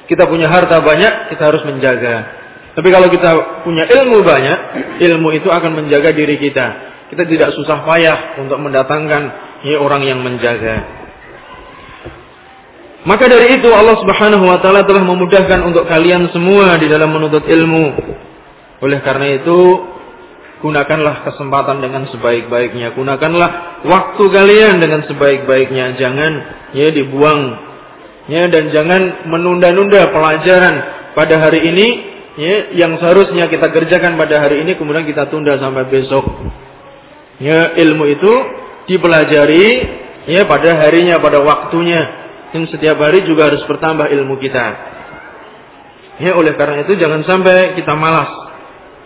Kita 0.05 0.29
punya 0.29 0.53
harta 0.53 0.85
banyak, 0.85 1.33
kita 1.33 1.43
harus 1.49 1.65
menjaga. 1.65 2.45
Tapi 2.77 2.89
kalau 2.93 3.09
kita 3.09 3.65
punya 3.65 3.89
ilmu 3.89 4.21
banyak, 4.21 4.59
ilmu 5.01 5.33
itu 5.33 5.49
akan 5.49 5.81
menjaga 5.81 6.13
diri 6.13 6.37
kita. 6.37 6.96
Kita 7.07 7.23
tidak 7.23 7.55
susah 7.55 7.87
payah 7.87 8.41
untuk 8.43 8.59
mendatangkan 8.59 9.23
ya, 9.63 9.79
orang 9.79 10.03
yang 10.03 10.21
menjaga. 10.23 11.07
Maka 13.07 13.31
dari 13.31 13.63
itu 13.63 13.71
Allah 13.71 13.95
Subhanahu 14.03 14.51
wa 14.51 14.59
taala 14.59 14.83
telah 14.83 15.07
memudahkan 15.07 15.63
untuk 15.63 15.87
kalian 15.87 16.27
semua 16.35 16.75
di 16.75 16.91
dalam 16.91 17.15
menuntut 17.15 17.47
ilmu. 17.47 17.95
Oleh 18.83 18.99
karena 19.07 19.39
itu, 19.39 19.59
gunakanlah 20.59 21.23
kesempatan 21.31 21.79
dengan 21.79 22.11
sebaik-baiknya. 22.11 22.99
Gunakanlah 22.99 23.81
waktu 23.87 24.25
kalian 24.27 24.83
dengan 24.83 25.07
sebaik-baiknya. 25.07 25.95
Jangan 25.95 26.33
ya 26.75 26.91
dibuang 26.91 27.67
ya 28.27 28.51
dan 28.51 28.75
jangan 28.75 29.31
menunda-nunda 29.31 30.11
pelajaran 30.11 30.75
pada 31.15 31.39
hari 31.39 31.63
ini 31.63 31.87
ya, 32.37 32.57
yang 32.75 32.99
seharusnya 32.99 33.47
kita 33.47 33.71
kerjakan 33.71 34.19
pada 34.19 34.43
hari 34.43 34.67
ini 34.67 34.75
kemudian 34.75 35.07
kita 35.07 35.31
tunda 35.31 35.57
sampai 35.63 35.87
besok. 35.87 36.27
Ya, 37.42 37.74
ilmu 37.74 38.06
itu 38.06 38.34
dipelajari 38.86 39.66
ya 40.30 40.46
pada 40.46 40.78
harinya, 40.78 41.18
pada 41.18 41.42
waktunya. 41.42 42.02
Dan 42.52 42.68
setiap 42.68 43.00
hari 43.00 43.24
juga 43.24 43.50
harus 43.50 43.64
bertambah 43.66 44.12
ilmu 44.12 44.38
kita. 44.38 44.66
Ya, 46.22 46.38
oleh 46.38 46.54
karena 46.54 46.86
itu 46.86 46.94
jangan 47.00 47.26
sampai 47.26 47.74
kita 47.74 47.98
malas. 47.98 48.30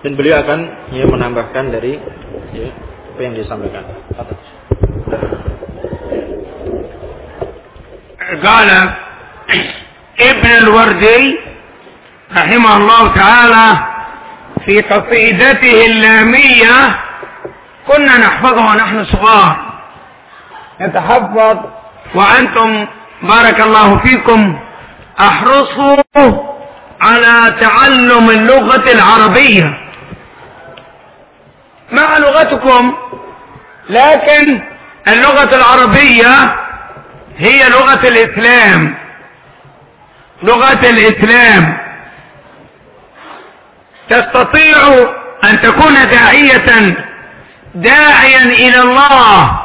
Dan 0.03 0.19
beliau 0.19 0.43
akan 0.43 0.91
ya 0.91 1.05
menambahkan 1.07 1.65
dari 1.71 1.95
ya, 2.53 2.69
apa 3.15 3.19
yang 3.23 3.33
disampaikan. 3.33 3.85
قال 8.35 8.69
ابن 10.19 10.49
الوردي 10.49 11.39
رحمه 12.35 12.77
الله 12.77 13.13
تعالى 13.15 13.67
في 14.65 14.81
قصيدته 14.81 15.85
اللامية 15.85 16.77
كنا 17.90 18.18
نحفظها 18.18 18.72
ونحن 18.72 19.04
صغار. 19.04 19.56
نتحفظ. 20.80 21.58
وأنتم 22.14 22.86
بارك 23.22 23.60
الله 23.60 23.98
فيكم 23.98 24.58
أحرصوا 25.20 26.02
على 27.00 27.54
تعلم 27.60 28.30
اللغة 28.30 28.92
العربية. 28.92 29.78
مع 31.92 32.18
لغتكم؟ 32.18 32.94
لكن 33.90 34.62
اللغة 35.08 35.56
العربية 35.56 36.56
هي 37.38 37.68
لغة 37.68 38.08
الإسلام. 38.08 38.94
لغة 40.42 40.90
الإسلام. 40.90 41.78
تستطيع 44.08 45.08
أن 45.44 45.60
تكون 45.60 45.94
داعية 45.94 46.96
داعيا 47.74 48.42
إلى 48.42 48.80
الله. 48.80 49.60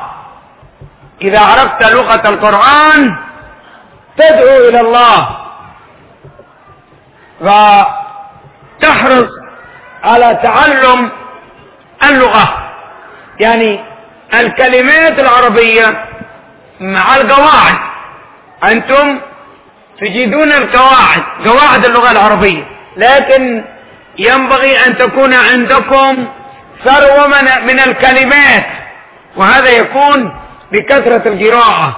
إذا 1.22 1.40
عرفت 1.40 1.84
لغة 1.84 2.30
القرآن 2.30 3.18
تدعو 4.18 4.70
إلى 4.70 4.82
الله. 4.82 5.38
وتحرص 7.42 9.30
على 10.04 10.40
تعلم 10.44 11.12
اللغة. 12.04 12.72
يعني 13.40 13.80
الكلمات 14.34 15.20
العربية 15.20 16.06
مع 16.80 17.16
القواعد. 17.16 17.78
أنتم 18.64 19.20
تجدون 20.00 20.52
القواعد 20.52 21.24
قواعد 21.46 21.86
اللغة 21.86 22.12
العربية. 22.12 22.64
لكن 22.98 23.66
ينبغي 24.18 24.86
أن 24.86 24.98
تكون 24.98 25.34
عندكم 25.34 26.28
ثروة 26.84 27.28
من 27.62 27.80
الكلمات. 27.80 28.66
وهذا 29.38 29.70
يكون 29.70 30.36
بكثرة 30.72 31.28
القراءة. 31.28 31.98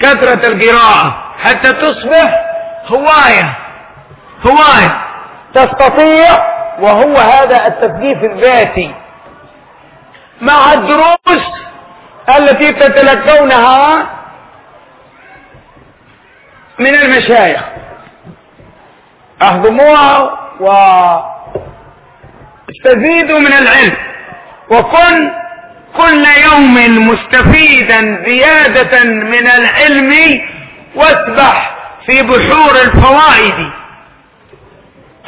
كثرة 0.00 0.46
القراءة. 0.46 1.34
حتى 1.42 1.72
تصبح 1.72 2.44
هواية. 2.86 3.54
هواية. 4.46 5.00
تستطيع 5.54 6.50
وهو 6.78 7.16
هذا 7.16 7.66
التثقيف 7.66 8.24
الذاتي. 8.24 8.94
مع 10.40 10.72
الدروس 10.72 11.44
التي 12.38 12.72
تتلقونها 12.72 14.06
من 16.78 16.94
المشايخ. 16.94 17.62
أهضموها 19.42 20.38
واستزيدوا 22.70 23.38
من 23.38 23.52
العلم. 23.52 23.92
وكن 24.70 25.30
كل 25.96 26.24
يوم 26.44 27.08
مستفيدا 27.08 28.24
زيادة 28.26 29.04
من 29.04 29.46
العلم 29.46 30.40
واسبح 30.94 31.76
في 32.06 32.22
بحور 32.22 32.74
الفوائد. 32.82 33.70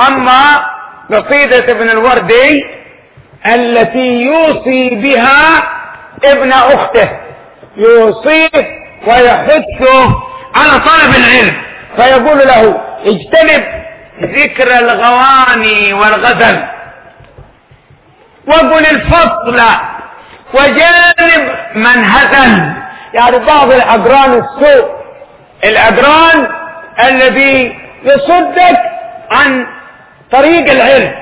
أما 0.08 0.66
قصيدة 1.12 1.72
ابن 1.72 1.90
الوردي 1.90 2.64
التي 3.46 4.22
يوصي 4.22 4.88
بها 4.90 5.62
ابن 6.24 6.52
أخته. 6.52 7.08
يوصيه 7.76 8.82
ويحثه 9.06 10.22
على 10.54 10.80
طلب 10.80 11.16
العلم. 11.16 11.54
فيقول 11.96 12.38
له 12.38 12.80
اجتنب 13.04 13.64
ذكر 14.22 14.78
الغواني 14.78 15.92
والغزل. 15.92 16.62
وقل 18.46 18.86
الفصل. 18.86 19.62
وجانب 20.54 21.54
من 21.74 22.04
هزل. 22.04 22.72
يعني 23.14 23.38
بعض 23.38 23.72
الأجران 23.72 24.32
السوء. 24.32 24.90
الأجران 25.64 26.48
الذي 27.04 27.78
يصدك 28.04 28.78
عن 29.30 29.66
طريق 30.32 30.70
العلم. 30.70 31.14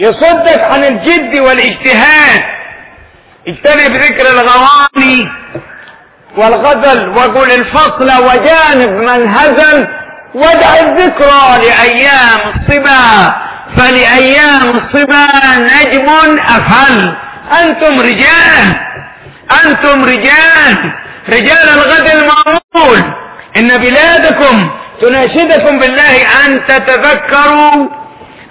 يصدك 0.00 0.60
عن 0.60 0.84
الجد 0.84 1.38
والاجتهاد. 1.38 2.42
اجتنب 3.48 3.96
ذكر 3.96 4.30
الغواني 4.30 5.28
والغزل. 6.36 7.08
وقل 7.08 7.52
الفصل. 7.52 8.24
وجانب 8.24 8.90
من 8.90 9.28
هزل. 9.28 9.88
ودع 10.34 10.80
الذكرى 10.80 11.66
لأيام 11.66 12.38
الصبا. 12.54 13.34
فلأيام 13.76 14.62
الصبا 14.70 15.28
نجم 15.56 16.38
أفهل. 16.38 17.14
أنتم 17.60 18.00
رجال. 18.00 18.76
أنتم 19.64 20.04
رجال. 20.04 20.92
رجال 21.28 21.68
الغد 21.68 22.10
المعمول. 22.10 23.02
إن 23.56 23.78
بلادكم 23.78 24.70
تناشدكم 25.00 25.78
بالله 25.78 26.46
أن 26.46 26.60
تتذكروا. 26.68 27.88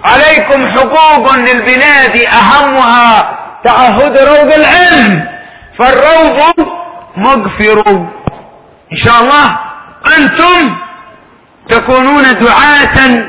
عليكم 0.04 0.68
حقوق 0.68 1.34
للبلاد 1.34 2.16
أهمها 2.16 3.38
تعهد 3.64 4.18
روض 4.18 4.52
العلم. 4.52 5.24
فالروض 5.78 6.68
مغفر. 7.16 8.06
إن 8.92 8.96
شاء 8.96 9.20
الله 9.20 9.58
أنتم 10.16 10.76
تكونون 11.68 12.38
دعاة 12.38 13.24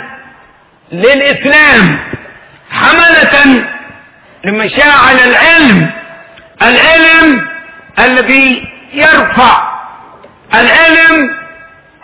للإسلام 0.91 1.99
حملة 2.71 3.65
لمشاعل 4.43 5.15
العلم 5.19 5.91
العلم 6.61 7.47
الذي 7.99 8.63
يرفع 8.93 9.79
العلم 10.53 11.35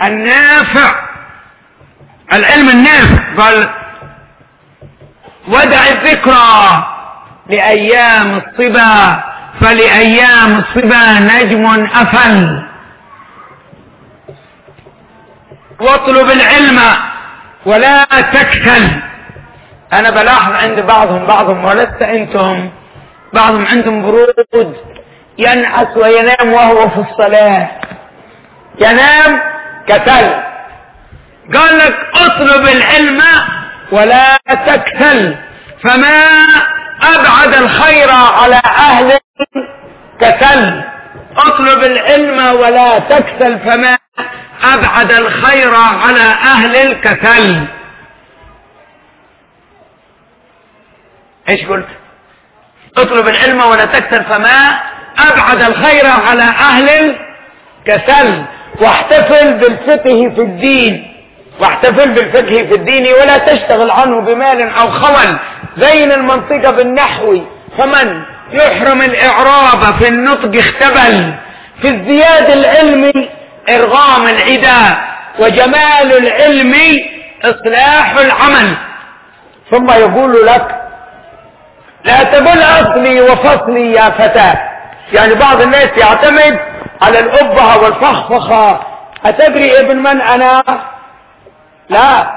النافع 0.01 0.95
العلم 2.33 2.69
النافع. 2.69 3.23
قال 3.37 3.69
ودع 5.47 5.87
الذكرى 5.87 6.87
لأيام 7.49 8.37
الصبا 8.37 9.23
فلأيام 9.61 10.57
الصبا 10.59 11.19
نجم 11.19 11.65
أفل. 11.93 12.63
واطلب 15.79 16.29
العلم 16.31 16.79
ولا 17.65 18.03
تكسل 18.03 18.87
أنا 19.93 20.09
بلاحظ 20.09 20.53
عند 20.53 20.79
بعضهم 20.79 21.25
بعضهم 21.25 21.65
ولست 21.65 22.01
أنتم 22.01 22.69
بعضهم 23.33 23.65
عندهم 23.65 24.01
برود. 24.01 24.75
ينعس 25.37 25.97
وينام 25.97 26.53
وهو 26.53 26.89
في 26.89 26.97
الصلاة. 27.09 27.67
ينام 28.81 29.41
كسل 29.87 30.29
قال 31.53 31.77
لك 31.77 31.95
اطلب 32.15 32.67
العلم 32.67 33.21
ولا 33.91 34.37
تكسل 34.47 35.35
فما 35.83 36.25
أبعد 37.01 37.53
الخير 37.53 38.09
على 38.11 38.61
أهل 38.65 39.19
كسل 40.21 40.81
اطلب 41.37 41.83
العلم 41.83 42.55
ولا 42.59 42.99
تكسل 42.99 43.59
فما 43.59 43.97
أبعد 44.73 45.11
الخير 45.11 45.75
على 45.75 46.21
أهل 46.21 46.75
الكسل 46.75 47.65
إيش 51.49 51.65
قلت؟ 51.65 51.87
اطلب 52.97 53.27
العلم 53.27 53.59
ولا 53.59 53.85
تكسل 53.85 54.23
فما 54.23 54.79
أبعد 55.17 55.61
الخير 55.61 56.05
على 56.05 56.43
أهل 56.43 57.15
الكسل 57.87 58.43
واحتفل 58.81 59.53
بالفقه 59.53 60.29
في 60.35 60.41
الدين. 60.41 61.11
واحتفل 61.59 62.09
بالفقه 62.09 62.67
في 62.67 62.75
الدين 62.75 63.13
ولا 63.13 63.37
تشتغل 63.37 63.91
عنه 63.91 64.21
بمال 64.21 64.61
أو 64.61 64.89
خول. 64.89 65.37
زين 65.77 66.11
المنطقة 66.11 66.71
بالنحو. 66.71 67.41
فمن 67.77 68.23
يحرم 68.51 69.01
الإعراب 69.01 69.95
في 69.99 70.07
النطق 70.07 70.59
اختبل. 70.59 71.33
في 71.81 71.87
ازدياد 71.89 72.49
العلم 72.49 73.29
إرغام 73.69 74.27
العدا 74.27 74.97
وجمال 75.39 76.17
العلم 76.17 76.75
إصلاح 77.43 78.15
العمل. 78.15 78.77
ثم 79.71 79.91
يقول 79.91 80.45
لك 80.45 80.81
لا 82.03 82.23
تقل 82.23 82.61
أصلي 82.61 83.21
وفصلي 83.21 83.93
يا 83.93 84.09
فتاة. 84.09 84.57
يعني 85.13 85.33
بعض 85.33 85.61
الناس 85.61 85.89
يعتمد 85.97 86.59
على 87.01 87.19
الأبهة 87.19 87.83
والفخفخة. 87.83 88.79
أتدري 89.25 89.79
ابن 89.79 89.97
من 89.97 90.21
أنا؟ 90.21 90.63
لا. 91.89 92.35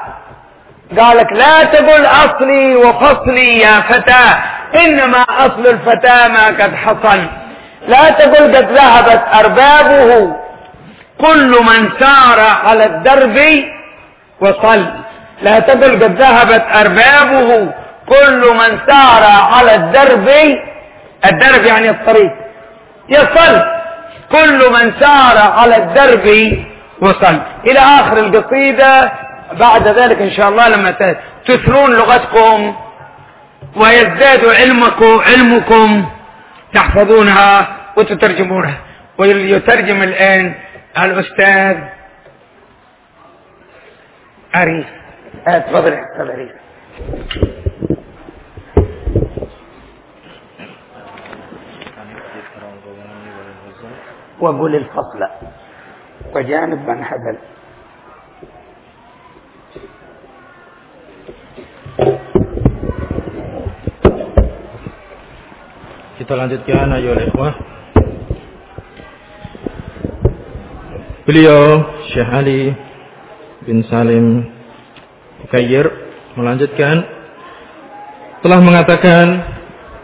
قالك 0.99 1.33
لا 1.33 1.65
تقل 1.65 2.07
أصلي 2.07 2.77
وفصلي 2.77 3.59
يا 3.59 3.81
فتاة. 3.81 4.43
إنما 4.75 5.23
أصل 5.23 5.67
الفتاة 5.67 6.29
ما 6.29 6.47
قد 6.47 6.75
حصل. 6.75 7.27
لا 7.89 8.11
تقل 8.11 8.57
قد 8.57 8.73
ذهبت 8.73 9.23
أربابه. 9.35 10.37
كل 11.21 11.51
من 11.51 11.91
سار 12.01 12.41
على 12.41 12.85
الدرب 12.87 13.65
وصل. 14.41 14.87
لا 15.43 15.59
تقل 15.59 16.03
قد 16.03 16.21
ذهبت 16.21 16.65
أربابه. 16.75 17.73
كل 18.09 18.41
من 18.55 18.79
سار 18.89 19.25
على 19.53 19.75
الدرب 19.75 20.29
الدرب 21.27 21.65
يعني 21.65 21.91
الطريق 21.91 22.33
يصل. 23.09 23.63
كل 24.33 24.73
من 24.73 24.93
سار 25.01 25.53
على 25.53 25.77
الدرب 25.77 26.57
وصل. 27.01 27.39
إلى 27.67 27.79
آخر 27.79 28.19
القصيدة 28.19 29.13
بعد 29.53 29.89
ذلك 29.89 30.23
إن 30.23 30.31
شاء 30.31 30.49
الله 30.49 30.69
لما 30.69 31.15
تثرون 31.47 31.93
لغتكم 31.95 32.77
ويزداد 33.77 34.45
علمكم 34.45 35.21
علمكم 35.27 36.09
تحفظونها 36.75 37.69
وتترجمونها. 37.97 38.75
ويترجم 39.19 40.03
الآن 40.03 40.55
الأستاذ 41.05 41.79
أريس 44.57 44.87
تفضل 45.47 45.93
يا 45.93 46.03
أستاذ 46.03 46.29
أريس 46.31 46.53
وقل 54.41 54.75
الفصل. 54.75 55.23
وجانب 56.35 56.89
من 56.89 57.05
هدل 57.05 57.39
Kita 66.19 66.35
lanjutkan 66.35 66.91
ayo 66.99 67.15
ikhwah. 67.15 67.78
Beliau 71.29 71.85
Syekh 72.09 72.25
Ali 72.25 72.73
bin 73.69 73.85
Salim 73.85 74.49
Bukayyir 75.45 75.85
melanjutkan. 76.41 77.05
Telah 78.41 78.65
mengatakan 78.65 79.27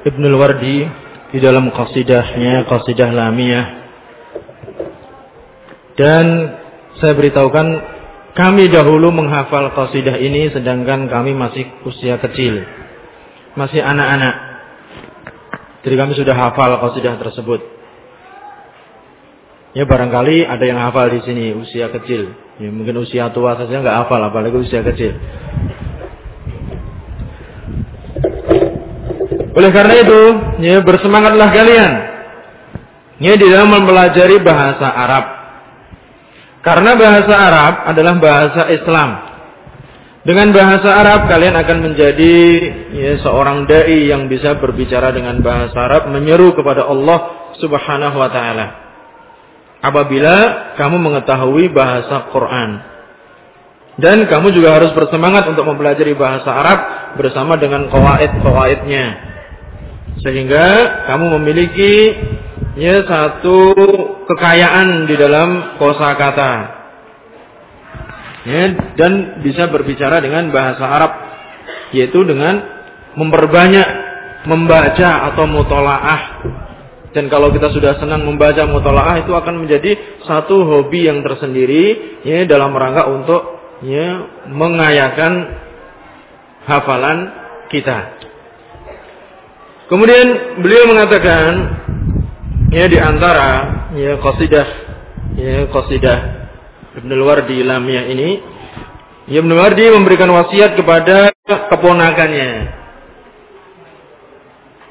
Ibnul 0.04 0.36
Wardi 0.36 0.84
di 1.32 1.38
dalam 1.40 1.72
qasidahnya 1.72 2.68
qasidah 2.68 3.08
lamiyah 3.08 3.66
dan 5.96 6.26
saya 7.00 7.16
beritahukan 7.16 7.68
kami 8.36 8.68
dahulu 8.68 9.08
menghafal 9.08 9.72
qasidah 9.72 10.20
ini 10.20 10.52
sedangkan 10.52 11.08
kami 11.08 11.32
masih 11.32 11.72
usia 11.88 12.20
kecil. 12.20 12.68
Masih 13.56 13.80
anak-anak. 13.80 14.34
Jadi 15.88 15.94
kami 15.96 16.12
sudah 16.20 16.36
hafal 16.36 16.76
qasidah 16.84 17.16
tersebut. 17.16 17.73
Ya 19.74 19.82
barangkali 19.90 20.46
ada 20.46 20.62
yang 20.62 20.78
hafal 20.78 21.10
di 21.10 21.20
sini 21.26 21.50
usia 21.50 21.90
kecil. 21.90 22.30
Ya, 22.62 22.70
mungkin 22.70 22.94
usia 23.02 23.26
tua 23.34 23.58
saja 23.58 23.82
nggak 23.82 24.06
hafal, 24.06 24.22
apalagi 24.22 24.54
usia 24.54 24.86
kecil. 24.86 25.18
Oleh 29.54 29.70
karena 29.74 29.94
itu, 29.98 30.20
ya 30.62 30.78
bersemangatlah 30.78 31.50
kalian. 31.50 31.92
Ya 33.18 33.34
di 33.34 33.46
dalam 33.50 33.74
mempelajari 33.74 34.38
bahasa 34.46 34.86
Arab. 34.94 35.24
Karena 36.62 36.94
bahasa 36.94 37.34
Arab 37.34 37.74
adalah 37.90 38.14
bahasa 38.22 38.62
Islam. 38.70 39.10
Dengan 40.24 40.54
bahasa 40.54 40.88
Arab 40.88 41.26
kalian 41.26 41.52
akan 41.52 41.78
menjadi 41.82 42.34
ya, 42.94 43.12
seorang 43.20 43.66
dai 43.66 44.06
yang 44.06 44.30
bisa 44.30 44.56
berbicara 44.56 45.10
dengan 45.10 45.42
bahasa 45.42 45.76
Arab 45.76 46.14
menyeru 46.14 46.54
kepada 46.54 46.86
Allah 46.86 47.50
Subhanahu 47.58 48.16
wa 48.16 48.30
taala. 48.30 48.83
Apabila 49.84 50.36
kamu 50.80 50.96
mengetahui 50.96 51.68
bahasa 51.76 52.32
Quran. 52.32 52.70
Dan 54.00 54.26
kamu 54.26 54.50
juga 54.56 54.80
harus 54.80 54.90
bersemangat 54.96 55.46
untuk 55.46 55.68
mempelajari 55.68 56.16
bahasa 56.18 56.50
Arab 56.50 56.78
bersama 57.20 57.54
dengan 57.60 57.86
kawaid-kawaidnya. 57.92 59.06
Sehingga 60.24 60.66
kamu 61.06 61.38
memiliki 61.38 62.16
ya 62.74 63.06
satu 63.06 63.76
kekayaan 64.26 65.06
di 65.06 65.14
dalam 65.14 65.78
kosakata 65.78 66.52
ya, 68.46 68.64
dan 68.98 69.42
bisa 69.46 69.70
berbicara 69.70 70.18
dengan 70.18 70.50
bahasa 70.50 70.84
Arab 70.84 71.12
yaitu 71.94 72.26
dengan 72.26 72.60
memperbanyak 73.14 73.88
membaca 74.44 75.32
atau 75.32 75.44
mutolaah 75.48 76.22
dan 77.14 77.30
kalau 77.30 77.54
kita 77.54 77.70
sudah 77.70 77.94
senang 78.02 78.26
membaca 78.26 78.66
mutolaah 78.66 79.22
itu 79.22 79.30
akan 79.30 79.62
menjadi 79.62 80.18
satu 80.26 80.66
hobi 80.66 81.06
yang 81.06 81.22
tersendiri 81.22 82.18
ya 82.26 82.42
dalam 82.44 82.74
rangka 82.74 83.06
untuk 83.06 83.42
ya 83.86 84.26
mengayakan 84.50 85.32
hafalan 86.66 87.18
kita. 87.70 88.18
Kemudian 89.86 90.58
beliau 90.58 90.90
mengatakan 90.90 91.50
ya 92.74 92.90
di 92.90 92.98
antara 92.98 93.50
ya 93.94 94.18
qasidah 94.18 94.68
ya 95.38 95.56
qasidah 95.70 96.18
Ibnu 96.98 97.14
Wardi 97.22 97.62
Lamiyah 97.62 98.04
ini 98.10 98.30
Ibnu 99.30 99.54
Wardi 99.54 99.86
memberikan 99.94 100.28
wasiat 100.34 100.74
kepada 100.74 101.30
keponakannya. 101.46 102.83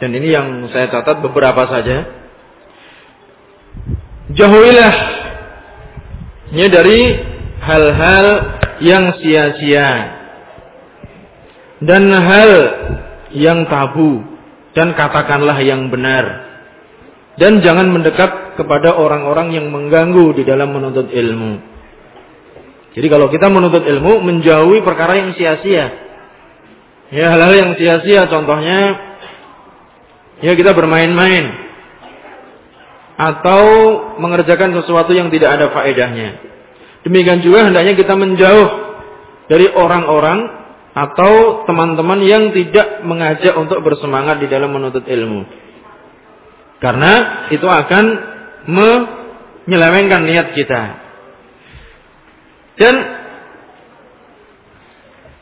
Dan 0.03 0.19
ini 0.19 0.35
yang 0.35 0.67
saya 0.67 0.91
catat 0.91 1.23
beberapa 1.23 1.63
saja. 1.63 2.03
Jauhilah 4.35 4.95
ya 6.51 6.67
dari 6.67 7.23
hal-hal 7.63 8.27
yang 8.83 9.15
sia-sia. 9.23 10.19
dan 11.83 12.11
hal 12.11 12.51
yang 13.31 13.67
tabu 13.67 14.23
dan 14.75 14.91
katakanlah 14.91 15.55
yang 15.63 15.87
benar. 15.87 16.51
Dan 17.39 17.63
jangan 17.63 17.87
mendekat 17.87 18.59
kepada 18.59 18.99
orang-orang 18.99 19.55
yang 19.55 19.71
mengganggu 19.71 20.35
di 20.35 20.43
dalam 20.43 20.75
menuntut 20.75 21.15
ilmu. 21.15 21.63
Jadi 22.91 23.07
kalau 23.07 23.31
kita 23.31 23.47
menuntut 23.47 23.87
ilmu 23.87 24.19
menjauhi 24.19 24.83
perkara 24.83 25.15
yang 25.15 25.31
sia-sia. 25.39 25.95
Ya 27.07 27.31
hal-hal 27.31 27.55
yang 27.55 27.71
sia-sia 27.79 28.27
contohnya 28.27 29.12
ya 30.43 30.51
kita 30.59 30.75
bermain-main 30.75 31.71
atau 33.15 33.63
mengerjakan 34.19 34.75
sesuatu 34.83 35.15
yang 35.15 35.31
tidak 35.31 35.55
ada 35.55 35.71
faedahnya. 35.71 36.43
Demikian 37.07 37.39
juga 37.39 37.67
hendaknya 37.67 37.95
kita 37.95 38.13
menjauh 38.19 38.69
dari 39.47 39.71
orang-orang 39.71 40.63
atau 40.93 41.65
teman-teman 41.65 42.19
yang 42.21 42.53
tidak 42.53 43.01
mengajak 43.01 43.55
untuk 43.57 43.81
bersemangat 43.81 44.43
di 44.43 44.47
dalam 44.51 44.71
menuntut 44.75 45.07
ilmu. 45.07 45.47
Karena 46.83 47.47
itu 47.49 47.65
akan 47.65 48.05
menyelewengkan 48.67 50.21
niat 50.27 50.47
kita. 50.51 50.83
Dan 52.77 52.95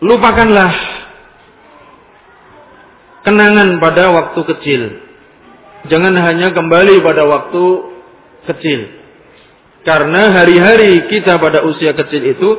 lupakanlah 0.01 1.00
kenangan 3.25 3.77
pada 3.81 4.11
waktu 4.13 4.39
kecil. 4.55 4.81
Jangan 5.89 6.13
hanya 6.13 6.53
kembali 6.53 7.01
pada 7.01 7.25
waktu 7.25 7.63
kecil. 8.51 9.01
Karena 9.81 10.29
hari-hari 10.29 11.09
kita 11.09 11.41
pada 11.41 11.65
usia 11.65 11.97
kecil 11.97 12.21
itu 12.21 12.49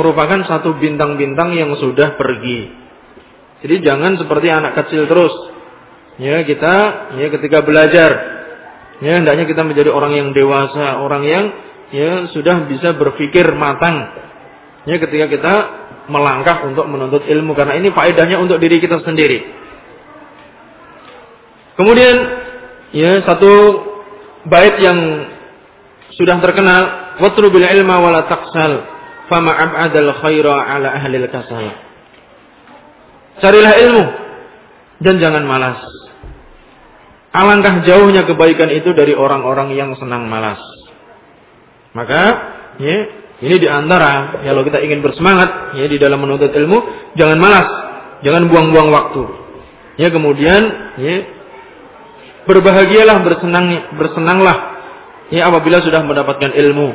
merupakan 0.00 0.40
satu 0.48 0.80
bintang-bintang 0.80 1.52
yang 1.52 1.76
sudah 1.76 2.16
pergi. 2.16 2.72
Jadi 3.60 3.84
jangan 3.84 4.16
seperti 4.16 4.48
anak 4.48 4.72
kecil 4.80 5.04
terus. 5.04 5.34
Ya, 6.16 6.40
kita 6.44 6.74
ya 7.20 7.26
ketika 7.32 7.64
belajar 7.64 8.10
ya 9.00 9.20
hendaknya 9.20 9.48
kita 9.48 9.64
menjadi 9.64 9.92
orang 9.92 10.16
yang 10.16 10.28
dewasa, 10.32 11.00
orang 11.00 11.24
yang 11.24 11.44
ya 11.92 12.12
sudah 12.32 12.64
bisa 12.64 12.96
berpikir 12.96 13.44
matang. 13.52 14.08
Ya 14.88 14.96
ketika 14.96 15.28
kita 15.28 15.54
melangkah 16.08 16.64
untuk 16.64 16.88
menuntut 16.88 17.28
ilmu 17.28 17.52
karena 17.52 17.76
ini 17.76 17.92
faedahnya 17.92 18.40
untuk 18.40 18.56
diri 18.56 18.80
kita 18.80 19.04
sendiri. 19.04 19.44
Kemudian 21.80 22.16
ya 22.92 23.24
satu 23.24 23.52
bait 24.52 24.76
yang 24.84 25.32
sudah 26.12 26.36
terkenal 26.44 27.16
watrubil 27.24 27.64
ilma 27.64 27.96
wala 28.04 28.28
taqsal 28.28 28.84
fama 29.32 29.56
ab'adal 29.56 30.12
khaira 30.20 30.60
ala 30.60 30.92
ahlil 31.00 31.24
kasal. 31.32 31.72
Carilah 33.40 33.72
ilmu 33.80 34.04
dan 35.00 35.24
jangan 35.24 35.48
malas. 35.48 35.80
Alangkah 37.32 37.80
jauhnya 37.88 38.28
kebaikan 38.28 38.68
itu 38.76 38.92
dari 38.92 39.16
orang-orang 39.16 39.72
yang 39.72 39.96
senang 39.96 40.28
malas. 40.28 40.60
Maka, 41.96 42.22
ya, 42.76 42.96
ini 43.40 43.56
di 43.56 43.70
antara 43.70 44.44
kalau 44.44 44.66
kita 44.66 44.84
ingin 44.84 45.00
bersemangat 45.00 45.78
ya 45.80 45.88
di 45.88 45.96
dalam 45.96 46.20
menuntut 46.20 46.52
ilmu, 46.52 47.08
jangan 47.16 47.38
malas, 47.40 47.68
jangan 48.20 48.50
buang-buang 48.50 48.90
waktu. 48.92 49.22
Ya 49.96 50.10
kemudian, 50.10 50.62
ya, 50.98 51.39
berbahagialah 52.50 53.22
bersenang 53.22 53.94
bersenanglah 53.94 54.56
ya 55.30 55.46
apabila 55.46 55.78
sudah 55.78 56.02
mendapatkan 56.02 56.50
ilmu. 56.50 56.90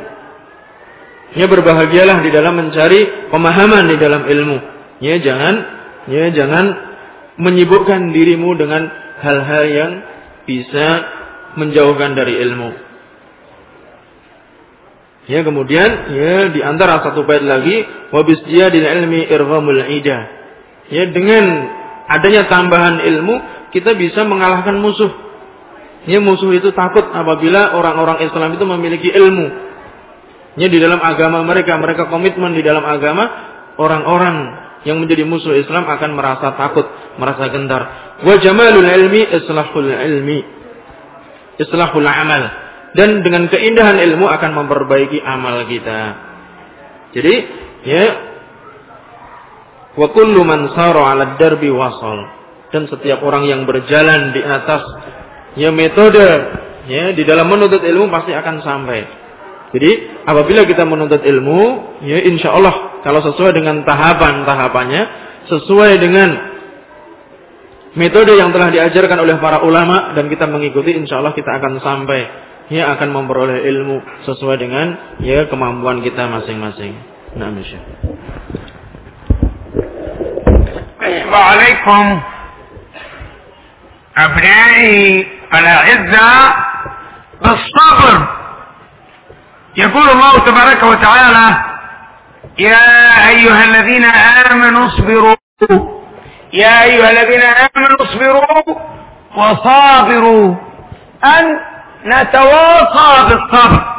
Ya 1.35 1.47
berbahagialah 1.47 2.23
di 2.23 2.29
dalam 2.31 2.59
mencari 2.59 3.31
pemahaman 3.31 3.87
di 3.91 3.97
dalam 3.97 4.27
ilmu. 4.27 4.57
Ya 4.99 5.19
jangan 5.19 5.55
ya 6.11 6.31
jangan 6.35 6.65
menyibukkan 7.39 8.15
dirimu 8.15 8.55
dengan 8.55 8.87
hal-hal 9.19 9.63
yang 9.67 9.91
bisa 10.47 10.87
menjauhkan 11.59 12.15
dari 12.15 12.39
ilmu. 12.39 12.69
Ya 15.25 15.41
kemudian 15.41 15.89
ya 16.13 16.53
di 16.53 16.61
antara 16.61 17.01
satu 17.01 17.25
bait 17.25 17.41
lagi 17.41 17.81
wabis 18.13 18.45
dia 18.45 18.69
di 18.69 18.79
ilmi 18.79 19.25
irghamul 19.25 19.81
ida. 19.89 20.29
Ya 20.93 21.09
dengan 21.09 21.65
adanya 22.05 22.45
tambahan 22.45 23.01
ilmu 23.01 23.35
kita 23.73 23.97
bisa 23.97 24.21
mengalahkan 24.23 24.77
musuh. 24.77 25.09
Ya 26.05 26.21
musuh 26.21 26.53
itu 26.53 26.69
takut 26.77 27.09
apabila 27.09 27.73
orang-orang 27.73 28.21
Islam 28.29 28.53
itu 28.53 28.65
memiliki 28.65 29.09
ilmu. 29.09 29.47
Ya 30.55 30.69
di 30.69 30.77
dalam 30.77 31.01
agama 31.01 31.41
mereka, 31.41 31.75
mereka 31.81 32.07
komitmen 32.07 32.53
di 32.53 32.61
dalam 32.61 32.85
agama, 32.85 33.25
orang-orang 33.75 34.65
yang 34.85 35.01
menjadi 35.01 35.25
musuh 35.25 35.57
Islam 35.57 35.89
akan 35.89 36.13
merasa 36.13 36.53
takut, 36.53 36.85
merasa 37.17 37.49
gentar. 37.49 37.81
Wa 38.21 38.37
jamalul 38.37 38.85
ilmi 38.85 39.25
islahul 39.33 39.89
ilmi. 39.89 40.39
Islahul 41.57 42.05
amal. 42.05 42.43
Dan 42.95 43.25
dengan 43.25 43.49
keindahan 43.51 43.99
ilmu 43.99 44.29
akan 44.29 44.51
memperbaiki 44.55 45.19
amal 45.19 45.67
kita. 45.67 45.99
Jadi, 47.11 47.33
ya 47.83 48.05
wa 49.99 50.07
kullu 50.13 50.45
man 50.47 50.71
sara 50.71 51.11
'ala 51.11 51.35
darbi 51.35 51.67
wasal. 51.73 52.31
Dan 52.71 52.87
setiap 52.87 53.25
orang 53.25 53.49
yang 53.49 53.65
berjalan 53.65 54.31
di 54.31 54.43
atas 54.43 54.83
ya 55.55 55.71
metode 55.71 56.27
ya 56.85 57.11
di 57.15 57.23
dalam 57.25 57.49
menuntut 57.49 57.81
ilmu 57.81 58.07
pasti 58.11 58.31
akan 58.31 58.61
sampai. 58.61 58.99
Jadi 59.75 59.91
apabila 60.23 60.63
kita 60.63 60.87
menuntut 60.87 61.19
ilmu, 61.25 61.59
ya 62.05 62.23
insya 62.23 62.55
Allah 62.55 63.03
kalau 63.03 63.19
sesuai 63.19 63.51
dengan 63.51 63.83
tahapan-tahapannya, 63.83 65.03
sesuai 65.51 65.91
dengan 65.99 66.29
metode 67.99 68.39
yang 68.39 68.55
telah 68.55 68.71
diajarkan 68.71 69.19
oleh 69.19 69.35
para 69.41 69.65
ulama 69.67 70.15
dan 70.15 70.31
kita 70.31 70.47
mengikuti, 70.47 70.95
insya 70.95 71.19
Allah 71.19 71.35
kita 71.35 71.59
akan 71.59 71.83
sampai, 71.83 72.21
ya 72.71 72.93
akan 72.95 73.09
memperoleh 73.11 73.67
ilmu 73.67 73.99
sesuai 74.23 74.57
dengan 74.63 75.19
ya 75.19 75.49
kemampuan 75.51 75.99
kita 75.99 76.23
masing-masing. 76.29 76.95
Nah, 77.35 77.51
misalnya. 77.51 77.83
Assalamualaikum. 81.03 82.05
Abnai 84.15 84.87
الأعزاء 85.53 86.55
بالصبر 87.41 88.27
يقول 89.77 90.10
الله 90.10 90.39
تبارك 90.39 90.84
وتعالى 90.84 91.63
يا 92.60 93.29
أيها 93.29 93.63
الذين 93.63 94.05
آمنوا 94.05 94.88
اصبروا. 94.88 95.36
يا 96.53 96.84
أيها 96.84 97.12
الذين 97.12 97.41
آمنوا 97.41 97.97
اصبروا 98.01 98.79
وصابروا. 99.36 100.55
أن 101.25 101.60
نتواصى 102.05 103.23
بالصبر. 103.29 103.95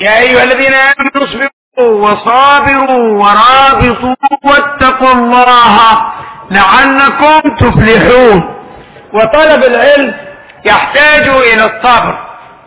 يا 0.00 0.18
أيها 0.18 0.44
الذين 0.44 0.74
آمنوا 0.74 1.24
اصبروا 1.28 1.50
وصابروا 1.78 3.22
ورابطوا 3.22 4.14
واتقوا 4.44 5.12
الله 5.12 5.78
لعلكم 6.50 7.40
تفلحون. 7.56 8.61
وطلب 9.12 9.64
العلم 9.64 10.14
يحتاج 10.64 11.28
إلى 11.28 11.64
الصبر 11.64 12.18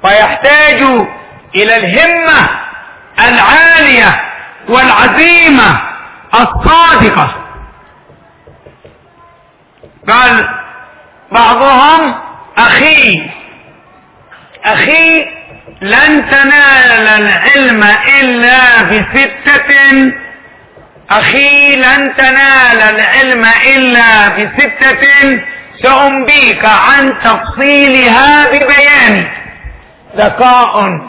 ويحتاج 0.03 0.81
إلى 1.55 1.77
الهمة 1.77 2.49
العالية 3.19 4.21
والعزيمة 4.69 5.81
الصادقة. 6.33 7.35
قال 10.07 10.49
بعضهم 11.31 12.15
أخي 12.57 13.29
أخي 14.65 15.25
لن 15.81 16.29
تنال 16.29 17.07
العلم 17.07 17.83
إلا 18.19 18.83
بستة. 18.83 20.11
أخي 21.09 21.75
لن 21.75 22.15
تنال 22.17 22.81
العلم 22.81 23.45
إلا 23.45 24.29
بستة. 24.29 25.41
سأنبيك 25.85 26.65
عن 26.65 27.13
تفصيلها 27.23 28.45
ببيان 28.51 29.27
ذكاء. 30.15 30.99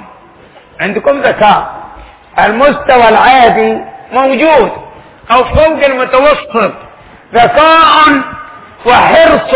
عندكم 0.80 1.20
ذكاء. 1.20 1.74
المستوى 2.38 3.08
العادي 3.08 3.80
موجود. 4.12 4.72
أو 5.30 5.44
فوق 5.44 5.84
المتوسط. 5.84 6.72
ذكاء 7.34 8.22
وحرص. 8.86 9.54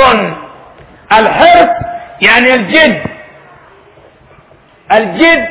الحرص 1.13 1.69
يعني 2.21 2.55
الجد. 2.55 3.03
الجد 4.93 5.49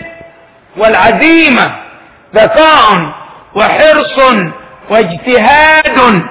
والعزيمة. 0.78 1.72
ذكاء 2.36 3.12
وحرص 3.56 4.20
واجتهاد 4.90 6.24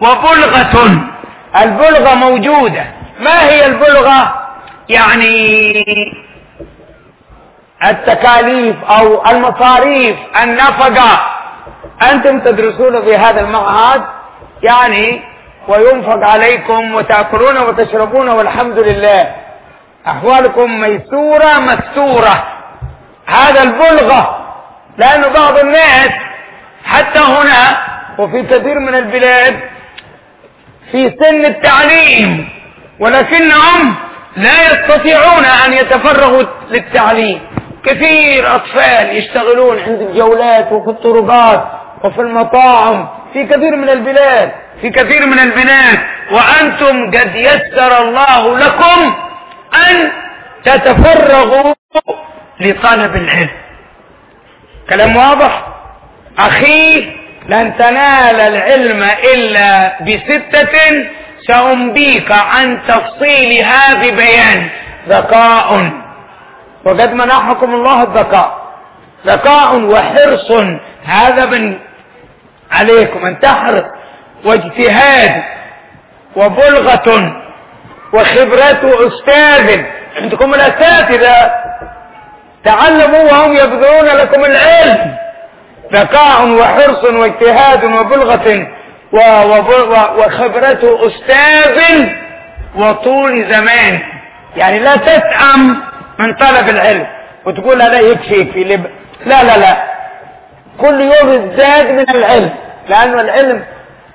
وبلغة. 0.00 1.11
البلغة 1.56 2.14
موجودة. 2.14 2.84
ما 3.20 3.42
هي 3.50 3.66
البلغة؟ 3.66 4.42
يعني 4.88 5.84
التكاليف 7.84 8.76
أو 8.84 9.26
المصاريف 9.26 10.16
النفقة. 10.42 11.20
أنتم 12.10 12.40
تدرسون 12.40 13.02
في 13.04 13.16
هذا 13.16 13.40
المعهد 13.40 14.02
يعني 14.62 15.22
وينفق 15.68 16.26
عليكم 16.28 16.94
وتأكلون 16.94 17.58
وتشربون 17.58 18.28
والحمد 18.28 18.78
لله. 18.78 19.34
أحوالكم 20.06 20.80
ميسورة 20.80 21.58
مستورة 21.58 22.44
هذا 23.26 23.62
البلغة 23.62 24.38
لأن 24.98 25.32
بعض 25.32 25.58
الناس 25.58 26.10
حتى 26.84 27.18
هنا 27.18 27.78
وفي 28.18 28.42
كثير 28.42 28.78
من 28.78 28.94
البلاد 28.94 29.60
في 30.90 31.14
سن 31.20 31.44
التعليم 31.44 32.48
ولكنهم 32.98 33.94
لا 34.36 34.62
يستطيعون 34.72 35.44
أن 35.44 35.72
يتفرغوا 35.72 36.42
للتعليم. 36.70 37.40
كثير 37.84 38.54
أطفال 38.54 39.16
يشتغلون 39.16 39.78
عند 39.78 40.00
الجولات 40.00 40.72
وفي 40.72 40.90
الطرقات 40.90 41.64
وفي 42.04 42.20
المطاعم 42.20 43.08
في 43.32 43.44
كثير 43.46 43.76
من 43.76 43.88
البلاد 43.88 44.52
في 44.80 44.90
كثير 44.90 45.26
من 45.26 45.38
البلاد 45.38 45.98
وأنتم 46.32 47.06
قد 47.10 47.34
يسر 47.34 48.02
الله 48.02 48.58
لكم 48.58 49.14
أن 49.74 50.10
تتفرغوا 50.64 51.74
لطلب 52.60 53.16
العلم. 53.16 53.50
كلام 54.90 55.16
واضح؟ 55.16 55.66
أخي 56.38 57.12
لن 57.48 57.76
تنال 57.76 58.40
العلم 58.40 59.02
إلا 59.34 59.96
بستة 60.02 60.78
سأنبيك 61.48 62.32
عن 62.32 62.82
تفصيلها 62.88 63.94
ببيان 63.94 64.68
ذكاء. 65.08 65.90
وقد 66.84 67.12
منحكم 67.12 67.74
الله 67.74 68.02
الذكاء. 68.02 68.62
ذكاء 69.26 69.74
وحرص. 69.76 70.50
هذا 71.04 71.44
من 71.46 71.78
عليكم 72.72 73.26
أن 73.26 73.40
تحرص. 73.40 73.84
واجتهاد. 74.44 75.42
وبلغة. 76.36 77.32
وخبرة 78.12 79.08
أستاذ. 79.08 79.82
عندكم 80.22 80.54
الأساتذة. 80.54 81.50
تعلموا 82.64 83.22
وهم 83.22 83.52
يبذلون 83.52 84.06
لكم 84.06 84.44
العلم. 84.44 85.21
ذكاء 85.92 86.48
وحرص 86.48 87.04
واجتهاد 87.04 87.84
وبلغة 87.84 88.66
وخبرة 90.18 91.06
أستاذ 91.06 92.08
وطول 92.76 93.52
زمان. 93.52 94.00
يعني 94.56 94.78
لا 94.78 94.96
تسأم 94.96 95.82
من 96.18 96.34
طلب 96.34 96.68
العلم. 96.68 97.06
وتقول 97.44 97.78
لا 97.78 98.00
يكفي 98.00 98.34
يكفي. 98.34 98.64
لا 98.64 99.42
لا 99.42 99.58
لا. 99.58 99.76
كل 100.80 101.00
يوم 101.00 101.28
ازداد 101.30 101.90
من 101.90 102.10
العلم. 102.10 102.50
لأنه 102.88 103.20
العلم 103.20 103.64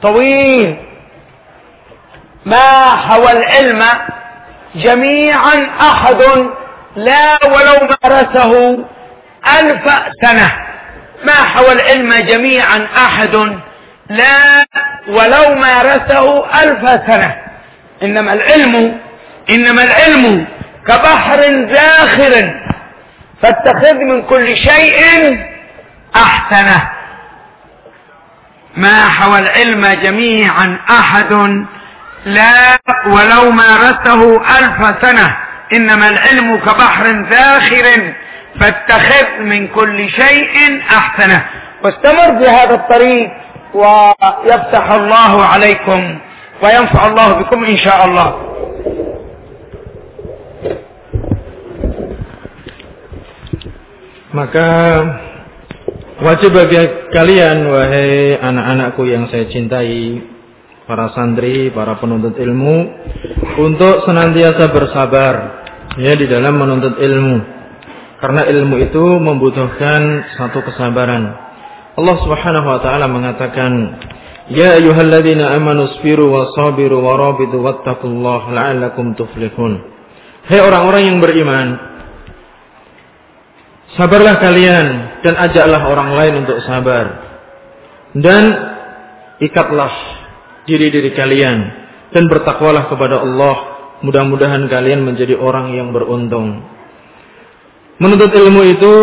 طويل. 0.02 0.78
ما 2.46 2.96
حوى 2.96 3.32
العلم 3.32 3.84
جميعا 4.76 5.68
أحد 5.82 6.24
لا 6.96 7.46
ولو 7.46 7.88
مارسه 8.04 8.78
ألف 9.60 9.94
سنة. 10.22 10.67
ما 11.24 11.34
حوى 11.34 11.72
العلم 11.72 12.14
جميعا 12.14 12.88
أحد 12.98 13.36
لا 14.10 14.66
ولو 15.08 15.56
مارسه 15.56 16.46
ألف 16.64 16.82
سنة. 17.08 17.36
إنما 18.04 18.34
العلم 18.34 19.00
إنما 19.50 19.84
العلم 19.84 20.46
كبحر 20.88 21.68
زاخر 21.70 22.54
فاتخذ 23.42 23.94
من 23.94 24.22
كل 24.22 24.58
شيء 24.58 25.00
أحسنه. 26.16 26.90
ما 28.76 29.10
حوى 29.10 29.40
العلم 29.40 29.88
جميعا 29.88 30.78
أحد 30.90 31.64
لا 32.26 32.80
ولو 33.08 33.52
مارسه 33.52 34.42
ألف 34.60 35.02
سنة. 35.02 35.38
إنما 35.74 36.08
العلم 36.10 36.58
كبحر 36.58 37.26
زاخر 37.30 38.14
فاتخذ 38.61 39.41
من 39.41 39.69
كل 39.69 40.09
شيء 40.09 40.81
أحسنه 40.91 41.45
واستمر 41.85 42.31
بهذا 42.31 42.75
الطريق 42.75 43.31
ويفتح 43.75 44.91
الله 44.91 45.45
عليكم 45.45 46.19
وينفع 46.63 47.07
الله 47.07 47.29
بكم 47.33 47.65
إن 47.65 47.77
شاء 47.77 48.05
الله 48.05 48.29
maka 54.33 54.69
wajib 56.25 56.57
bagi 56.57 56.81
kalian 57.13 57.69
wahai 57.69 58.41
anak-anakku 58.41 59.05
yang 59.05 59.29
saya 59.29 59.45
cintai 59.53 60.25
para 60.89 61.13
santri, 61.13 61.69
para 61.69 62.01
penuntut 62.01 62.41
ilmu 62.41 62.77
untuk 63.61 64.09
senantiasa 64.09 64.73
bersabar 64.73 65.35
ya 66.01 66.17
di 66.17 66.27
dalam 66.27 66.57
menuntut 66.57 66.97
ilmu. 66.97 67.56
Karena 68.18 68.50
ilmu 68.50 68.82
itu 68.82 69.06
membutuhkan 69.22 70.26
satu 70.42 70.66
kesabaran. 70.66 71.38
Allah 71.98 72.18
Subhanahu 72.26 72.66
wa 72.66 72.80
taala 72.82 73.06
mengatakan, 73.06 74.02
"Ya 74.50 74.78
ayyuhalladzina 74.82 75.54
amanu 75.54 75.86
sabiru 75.98 76.34
wa 76.34 76.50
sabiru 76.58 76.98
wa 76.98 77.14
rabitu 77.14 77.62
wattaqullaha 77.62 78.54
la'allakum 78.54 79.14
tuflihun." 79.14 79.86
Hei 80.50 80.58
orang-orang 80.64 81.14
yang 81.14 81.18
beriman, 81.22 81.78
sabarlah 83.94 84.42
kalian 84.42 84.88
dan 85.22 85.34
ajaklah 85.38 85.82
orang 85.86 86.10
lain 86.18 86.34
untuk 86.42 86.58
sabar. 86.66 87.06
Dan 88.18 88.44
ikatlah 89.38 89.94
diri-diri 90.66 91.14
kalian 91.14 91.58
dan 92.18 92.24
bertakwalah 92.26 92.90
kepada 92.90 93.22
Allah. 93.22 93.78
Mudah-mudahan 94.02 94.70
kalian 94.70 95.06
menjadi 95.06 95.38
orang 95.38 95.74
yang 95.74 95.90
beruntung. 95.94 96.77
Menuntut 97.98 98.30
ilmu 98.30 98.62
itu 98.78 98.94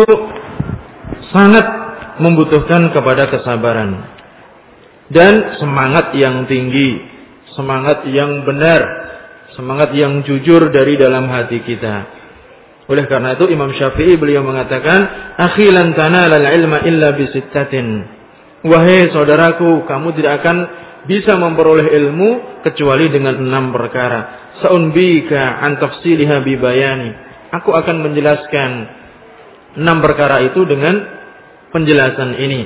sangat 1.35 1.67
membutuhkan 2.23 2.95
kepada 2.95 3.27
kesabaran 3.27 4.07
dan 5.11 5.59
semangat 5.59 6.15
yang 6.15 6.47
tinggi, 6.47 7.03
semangat 7.59 8.07
yang 8.07 8.47
benar, 8.47 8.81
semangat 9.59 9.91
yang 9.99 10.23
jujur 10.23 10.71
dari 10.71 10.95
dalam 10.95 11.27
hati 11.27 11.59
kita. 11.67 12.07
Oleh 12.87 13.03
karena 13.11 13.35
itu 13.35 13.51
Imam 13.51 13.75
Syafi'i 13.75 14.15
beliau 14.15 14.47
mengatakan, 14.47 15.33
"Akhilan 15.43 15.91
tanalal 15.91 16.47
ilma 16.55 16.87
illa 16.87 17.11
bisittatin." 17.19 18.07
Wahai 18.63 19.11
saudaraku, 19.11 19.83
kamu 19.83 20.15
tidak 20.15 20.39
akan 20.39 20.57
bisa 21.03 21.35
memperoleh 21.35 21.91
ilmu 21.99 22.63
kecuali 22.63 23.11
dengan 23.11 23.43
enam 23.43 23.75
perkara. 23.75 24.55
Saunbika 24.63 25.59
an 25.59 25.83
tafsiliha 25.83 26.39
bibayani 26.47 27.24
Aku 27.53 27.75
akan 27.75 28.01
menjelaskan 28.01 28.69
enam 29.75 29.97
perkara 29.99 30.41
itu 30.47 30.63
dengan 30.65 31.03
penjelasan 31.75 32.39
ini. 32.39 32.61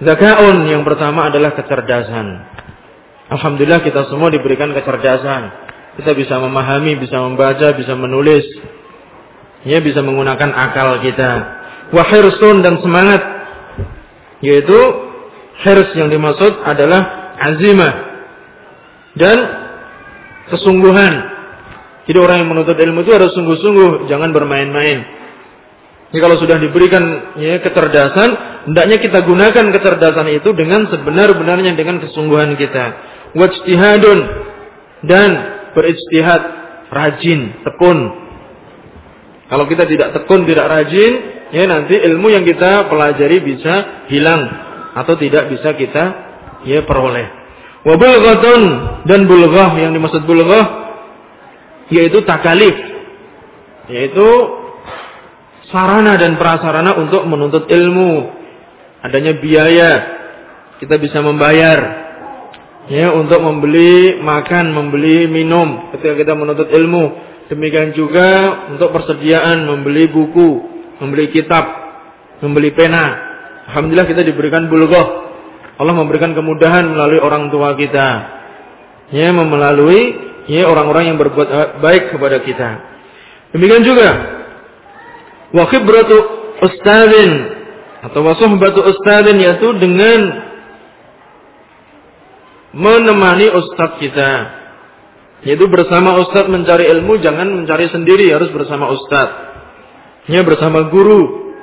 Zakaun 0.00 0.64
yang 0.70 0.86
pertama 0.86 1.28
adalah 1.28 1.52
kecerdasan. 1.52 2.26
Alhamdulillah 3.30 3.84
kita 3.84 4.08
semua 4.08 4.32
diberikan 4.32 4.72
kecerdasan. 4.72 5.52
Kita 6.00 6.16
bisa 6.16 6.40
memahami, 6.40 6.96
bisa 6.96 7.20
membaca, 7.20 7.76
bisa 7.76 7.92
menulis. 7.92 8.46
Ya, 9.68 9.82
bisa 9.84 10.00
menggunakan 10.00 10.50
akal 10.56 11.04
kita. 11.04 11.32
Wahirsun 11.92 12.64
dan 12.64 12.80
semangat. 12.80 13.20
Yaitu 14.40 14.78
hirs 15.60 15.92
yang 15.92 16.08
dimaksud 16.08 16.64
adalah 16.64 17.36
azimah. 17.36 17.94
Dan 19.20 19.38
kesungguhan 20.48 21.12
jadi 22.08 22.18
orang 22.20 22.44
yang 22.44 22.48
menuntut 22.48 22.76
ilmu 22.78 23.04
itu 23.04 23.12
harus 23.12 23.32
sungguh-sungguh, 23.36 24.08
jangan 24.08 24.32
bermain-main. 24.32 24.98
Jadi 26.10 26.18
kalau 26.18 26.36
sudah 26.42 26.58
diberikan 26.58 27.36
ya, 27.38 27.62
kecerdasan, 27.62 28.28
hendaknya 28.66 28.98
kita 28.98 29.22
gunakan 29.22 29.66
kecerdasan 29.70 30.26
itu 30.34 30.50
dengan 30.58 30.90
sebenar-benarnya 30.90 31.78
dengan 31.78 32.02
kesungguhan 32.02 32.58
kita. 32.58 32.84
Wajtihadun 33.38 34.18
dan 35.06 35.30
berijtihad, 35.76 36.42
rajin, 36.90 37.62
tekun. 37.62 37.98
Kalau 39.46 39.64
kita 39.70 39.86
tidak 39.86 40.18
tekun, 40.18 40.50
tidak 40.50 40.66
rajin, 40.66 41.12
ya 41.54 41.70
nanti 41.70 41.94
ilmu 41.94 42.26
yang 42.26 42.42
kita 42.42 42.90
pelajari 42.90 43.38
bisa 43.46 44.06
hilang 44.10 44.50
atau 44.98 45.14
tidak 45.14 45.46
bisa 45.46 45.78
kita 45.78 46.04
ya 46.66 46.82
peroleh. 46.82 47.38
Wabulghatun 47.86 48.62
dan 49.06 49.30
bulghah 49.30 49.78
yang 49.78 49.94
dimaksud 49.94 50.26
bulghah 50.26 50.79
yaitu 51.90 52.22
takalif 52.22 52.74
yaitu 53.90 54.28
sarana 55.70 56.18
dan 56.18 56.38
prasarana 56.38 56.98
untuk 56.98 57.26
menuntut 57.26 57.66
ilmu. 57.70 58.38
Adanya 59.00 59.36
biaya 59.38 59.90
kita 60.78 61.00
bisa 61.00 61.24
membayar 61.24 61.78
ya 62.90 63.12
untuk 63.16 63.40
membeli 63.40 64.20
makan 64.20 64.76
membeli 64.76 65.24
minum 65.30 65.90
ketika 65.94 66.14
kita 66.14 66.32
menuntut 66.38 66.68
ilmu. 66.70 67.28
Demikian 67.50 67.90
juga 67.98 68.62
untuk 68.70 68.94
persediaan 68.94 69.66
membeli 69.66 70.06
buku 70.06 70.48
membeli 71.02 71.34
kitab 71.34 71.66
membeli 72.38 72.70
pena. 72.70 73.30
Alhamdulillah 73.70 74.06
kita 74.06 74.22
diberikan 74.22 74.70
bulgoh. 74.70 75.28
Allah 75.80 75.96
memberikan 75.96 76.36
kemudahan 76.36 76.92
melalui 76.92 77.18
orang 77.24 77.48
tua 77.48 77.72
kita 77.72 78.38
Ya, 79.10 79.34
melalui 79.34 80.29
ya 80.50 80.66
orang-orang 80.66 81.14
yang 81.14 81.18
berbuat 81.22 81.78
baik 81.78 82.10
kepada 82.10 82.42
kita. 82.42 82.68
Demikian 83.54 83.86
juga 83.86 84.10
wa 85.54 85.64
khibratu 85.70 86.16
ustadzin 86.58 87.32
atau 88.10 88.26
wa 88.26 88.34
suhbatu 88.34 88.82
ustadzin 88.82 89.38
yaitu 89.38 89.70
dengan 89.78 90.50
menemani 92.74 93.46
ustadz 93.54 94.02
kita. 94.02 94.30
Yaitu 95.46 95.70
bersama 95.72 96.20
ustadz 96.20 96.52
mencari 96.52 96.90
ilmu 96.98 97.16
jangan 97.22 97.48
mencari 97.62 97.88
sendiri 97.88 98.28
harus 98.34 98.50
bersama 98.50 98.90
ustadz. 98.90 99.38
Ya 100.26 100.42
bersama 100.42 100.90
guru. 100.90 101.54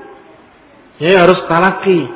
Ya 0.98 1.28
harus 1.28 1.44
talaki. 1.46 2.10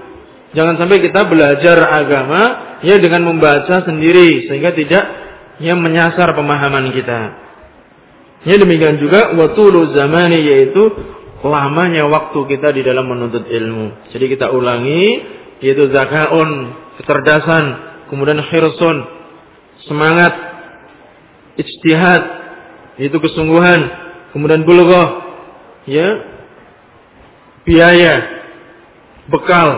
Jangan 0.51 0.75
sampai 0.75 0.99
kita 0.99 1.29
belajar 1.31 1.77
agama 1.79 2.41
ya 2.83 2.97
dengan 2.97 3.23
membaca 3.23 3.87
sendiri 3.87 4.49
sehingga 4.49 4.73
tidak 4.75 5.20
ya 5.59 5.75
menyasar 5.75 6.31
pemahaman 6.37 6.93
kita. 6.95 7.19
Ya 8.47 8.55
demikian 8.57 8.97
juga 8.97 9.35
watulu 9.37 9.93
zamani 9.93 10.41
yaitu 10.41 10.89
lamanya 11.41 12.05
waktu 12.05 12.39
kita 12.45 12.73
di 12.73 12.85
dalam 12.85 13.09
menuntut 13.09 13.49
ilmu. 13.49 14.13
Jadi 14.13 14.25
kita 14.29 14.53
ulangi 14.53 15.21
yaitu 15.61 15.89
zakaun, 15.93 16.73
kecerdasan, 17.01 17.65
kemudian 18.09 18.41
khirsun, 18.49 18.97
semangat, 19.85 20.33
ijtihad, 21.57 22.23
itu 22.97 23.13
kesungguhan, 23.13 23.81
kemudian 24.33 24.65
bulughah, 24.65 25.21
ya, 25.85 26.07
biaya, 27.61 28.13
bekal, 29.29 29.69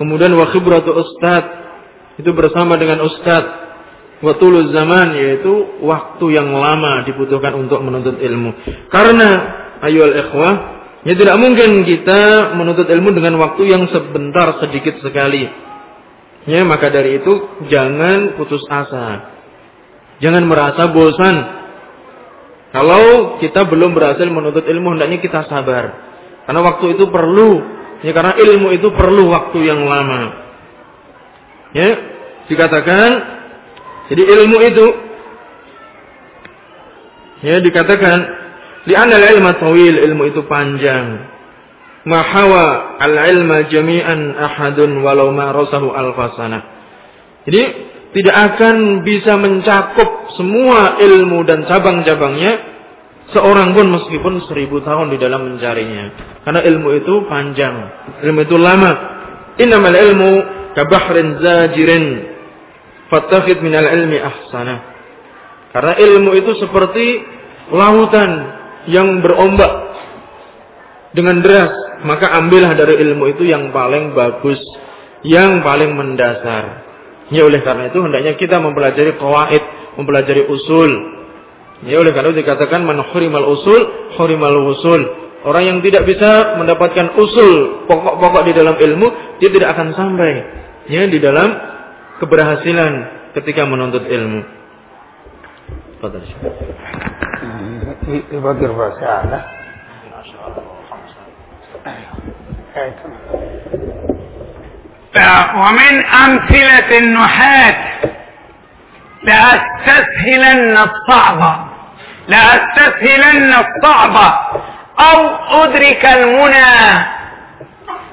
kemudian 0.00 0.32
wa 0.32 0.48
khibratu 0.48 0.96
ustad, 0.96 1.44
itu 2.16 2.32
bersama 2.32 2.80
dengan 2.80 3.04
ustad, 3.04 3.59
Watulul 4.20 4.68
zaman 4.76 5.16
yaitu 5.16 5.80
waktu 5.80 6.36
yang 6.36 6.52
lama 6.52 7.08
dibutuhkan 7.08 7.56
untuk 7.56 7.80
menuntut 7.80 8.20
ilmu. 8.20 8.52
Karena 8.92 9.28
ayol 9.80 10.12
ikhwah, 10.12 10.54
ya 11.08 11.16
tidak 11.16 11.40
mungkin 11.40 11.88
kita 11.88 12.52
menuntut 12.52 12.84
ilmu 12.84 13.16
dengan 13.16 13.40
waktu 13.40 13.64
yang 13.64 13.88
sebentar 13.88 14.60
sedikit 14.60 15.00
sekali. 15.00 15.48
Ya, 16.44 16.64
maka 16.68 16.92
dari 16.92 17.16
itu 17.16 17.32
jangan 17.72 18.36
putus 18.36 18.60
asa. 18.68 19.32
Jangan 20.20 20.44
merasa 20.44 20.92
bosan. 20.92 21.36
Kalau 22.76 23.36
kita 23.40 23.64
belum 23.72 23.96
berhasil 23.96 24.28
menuntut 24.28 24.68
ilmu, 24.68 25.00
hendaknya 25.00 25.24
kita 25.24 25.48
sabar. 25.48 25.96
Karena 26.44 26.60
waktu 26.60 26.92
itu 26.92 27.08
perlu. 27.08 27.80
Ya, 28.04 28.12
karena 28.12 28.36
ilmu 28.36 28.68
itu 28.76 28.92
perlu 28.92 29.32
waktu 29.32 29.64
yang 29.64 29.80
lama. 29.88 30.44
Ya, 31.72 31.88
dikatakan 32.52 33.39
jadi 34.10 34.22
ilmu 34.26 34.58
itu 34.66 34.86
ya 37.46 37.62
dikatakan 37.62 38.18
di 38.90 38.98
anal 38.98 39.22
ilmu 39.22 39.50
tawil 39.62 39.96
ilmu 40.02 40.22
itu 40.34 40.42
panjang. 40.50 41.30
Mahawa 42.00 42.96
al 42.98 43.14
ilma 43.28 43.70
jami'an 43.70 44.34
ahadun 44.34 45.04
walau 45.06 45.30
ma 45.30 45.54
rasahu 45.54 45.94
alfasana. 45.94 46.58
Jadi 47.46 47.62
tidak 48.18 48.36
akan 48.56 49.06
bisa 49.06 49.38
mencakup 49.38 50.34
semua 50.34 50.98
ilmu 50.98 51.46
dan 51.46 51.62
cabang-cabangnya 51.70 52.52
seorang 53.30 53.78
pun 53.78 53.86
meskipun 53.94 54.42
seribu 54.50 54.82
tahun 54.82 55.14
di 55.14 55.18
dalam 55.22 55.54
mencarinya. 55.54 56.10
Karena 56.42 56.66
ilmu 56.66 56.88
itu 56.98 57.14
panjang, 57.30 57.76
ilmu 58.26 58.40
itu 58.42 58.56
lama. 58.58 58.92
Innamal 59.60 59.94
ilmu 59.94 60.30
kabahrin 60.74 61.38
zajirin 61.38 62.04
Fattakhid 63.10 63.58
minal 63.60 63.90
ilmi 63.90 64.22
ahsana. 64.22 64.76
Karena 65.74 65.94
ilmu 65.98 66.30
itu 66.38 66.54
seperti 66.62 67.22
lautan 67.74 68.30
yang 68.86 69.18
berombak 69.22 69.70
dengan 71.10 71.42
deras, 71.42 71.74
maka 72.06 72.30
ambillah 72.38 72.74
dari 72.78 73.02
ilmu 73.02 73.34
itu 73.34 73.46
yang 73.46 73.74
paling 73.74 74.14
bagus, 74.14 74.58
yang 75.26 75.62
paling 75.66 75.94
mendasar. 75.94 76.86
Ya 77.30 77.46
oleh 77.46 77.62
karena 77.62 77.90
itu 77.90 77.98
hendaknya 78.02 78.34
kita 78.34 78.58
mempelajari 78.58 79.14
qawaid, 79.18 79.62
mempelajari 79.98 80.46
usul. 80.50 80.90
Ya 81.86 81.98
oleh 81.98 82.10
karena 82.14 82.34
itu 82.34 82.42
dikatakan 82.42 82.82
man 82.82 83.02
hurimal 83.10 83.54
usul, 83.54 84.10
hurimal 84.18 84.74
usul. 84.74 85.02
Orang 85.40 85.64
yang 85.64 85.78
tidak 85.80 86.04
bisa 86.04 86.58
mendapatkan 86.60 87.16
usul 87.16 87.86
pokok-pokok 87.88 88.42
di 88.50 88.52
dalam 88.52 88.76
ilmu, 88.76 89.38
dia 89.40 89.48
tidak 89.48 89.78
akan 89.78 89.88
sampai 89.96 90.30
ya 90.90 91.06
di 91.06 91.18
dalam 91.22 91.69
keberhasilan 92.20 92.92
ketika 93.34 93.64
menuntut 93.66 94.04
ilmu. 94.06 94.44
الرسالة 98.62 99.38
ومن 105.56 105.94
أمثلة 106.06 106.98
النحاة 106.98 107.76
لأستسهلن 109.22 110.76
الصعب 110.76 111.66
لأستسهلن 112.28 113.52
الصعب 113.52 114.16
أو 115.00 115.18
أدرك 115.62 116.04
المنى 116.06 117.04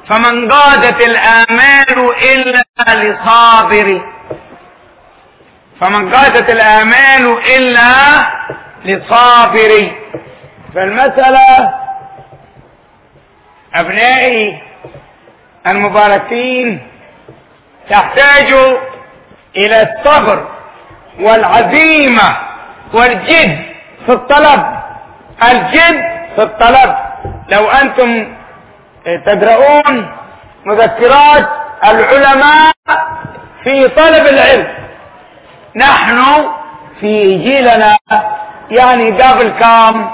فمن 0.10 0.52
قادت 0.52 1.02
الآمال 1.02 2.16
إلا 2.32 2.64
لصابر. 2.88 4.02
فمن 5.82 6.14
قادت 6.16 6.50
الآمال 6.50 7.38
إلا 7.56 7.92
لصابر. 8.86 9.92
فالمسألة 10.76 11.74
أبنائي 13.76 14.62
المباركين 15.68 16.88
تحتاج 17.90 18.54
إلى 19.58 19.82
الصبر 19.82 20.48
والعزيمة 21.20 22.38
والجد 22.94 23.66
في 24.06 24.12
الطلب. 24.12 24.80
الجد 25.44 26.02
في 26.36 26.44
الطلب. 26.44 26.96
لو 27.50 27.70
أنتم 27.70 28.37
تدرؤون 29.26 30.16
مذكرات 30.66 31.50
العلماء 31.84 32.72
في 33.64 33.88
طلب 33.88 34.28
العلم. 34.28 34.68
نحن 35.76 36.48
في 37.00 37.38
جيلنا 37.38 37.98
يعني 38.72 39.22
قبل 39.22 39.50
كم 39.50 40.10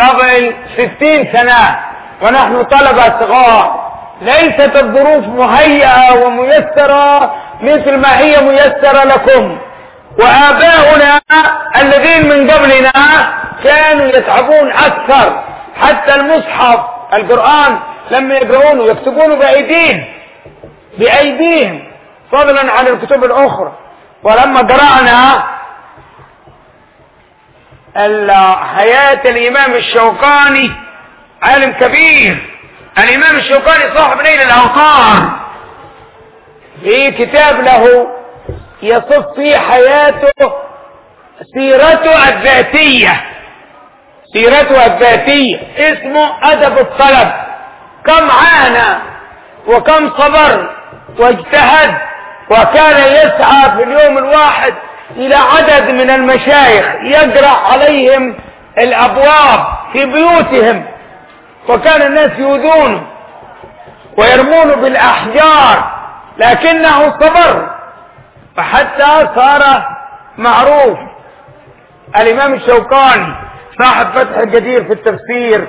قبل 0.00 0.54
ستين 0.76 1.32
سنة 1.32 1.78
ونحن 2.22 2.62
طلبة 2.62 3.20
صغار. 3.20 3.84
ليست 4.20 4.76
الظروف 4.76 5.26
مهيئة 5.26 6.24
وميسرة 6.24 7.34
مثل 7.62 7.96
ما 7.96 8.18
هي 8.18 8.40
ميسرة 8.40 9.04
لكم. 9.04 9.58
وآباؤنا 10.18 11.20
الذين 11.76 12.28
من 12.28 12.50
قبلنا 12.50 12.92
كانوا 13.64 14.06
يتعبون 14.06 14.72
أكثر. 14.72 15.42
حتى 15.82 16.14
المصحف 16.14 16.80
القرآن 17.12 17.78
لما 18.10 18.34
يقرؤونه 18.34 18.84
يكتبونه 18.84 19.34
بأيديهم 19.34 20.04
بأيديهم 20.98 21.84
فضلا 22.32 22.72
عن 22.72 22.86
الكتب 22.86 23.24
الأخرى. 23.24 23.72
ولما 24.22 24.60
قرأنا 24.60 25.44
حياة 28.76 29.20
الإمام 29.24 29.74
الشوكاني 29.74 30.70
عالم 31.42 31.72
كبير. 31.72 32.50
الإمام 32.98 33.36
الشوكاني 33.36 33.94
صاحب 33.94 34.20
نيل 34.20 34.40
الأوطار 34.40 35.30
في 36.82 37.10
كتاب 37.10 37.60
له 37.60 38.06
يصف 38.82 39.34
فيه 39.34 39.56
حياته 39.56 40.52
سيرته 41.54 42.28
الذاتية. 42.28 43.24
سيرته 44.32 44.86
الذاتية. 44.86 45.58
اسمه 45.78 46.52
أدب 46.52 46.78
الطلب. 46.78 47.43
كم 48.06 48.30
عانى 48.30 48.98
وكم 49.66 50.10
صبر 50.10 50.70
واجتهد 51.18 51.94
وكان 52.50 52.96
يسعى 53.12 53.70
في 53.76 53.82
اليوم 53.82 54.18
الواحد 54.18 54.74
إلى 55.16 55.34
عدد 55.34 55.90
من 55.90 56.10
المشايخ 56.10 56.86
يقرأ 57.02 57.72
عليهم 57.72 58.34
الأبواب 58.78 59.66
في 59.92 60.04
بيوتهم. 60.04 60.84
وكان 61.68 62.02
الناس 62.02 62.38
يؤذونه 62.38 63.02
ويرمونه 64.16 64.74
بالأحجار 64.74 65.94
لكنه 66.38 67.10
صبر. 67.20 67.70
فحتى 68.56 69.28
صار 69.34 69.86
معروف. 70.38 70.98
الإمام 72.16 72.54
الشوكاني 72.54 73.34
صاحب 73.78 74.06
فتح 74.06 74.38
الجدير 74.38 74.84
في 74.84 74.92
التفسير 74.92 75.68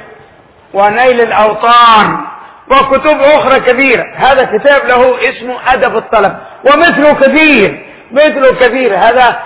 ونيل 0.75 1.21
الأوطان 1.21 2.25
وكتب 2.71 3.21
أخرى 3.21 3.59
كثيرة 3.59 4.05
هذا 4.15 4.57
كتاب 4.57 4.85
له 4.85 5.29
اسمه 5.29 5.73
أدب 5.73 5.97
الطلب. 5.97 6.37
ومثله 6.63 7.13
كثير 7.13 7.85
مثله 8.11 8.51
كثير 8.51 8.97
هذا 8.97 9.39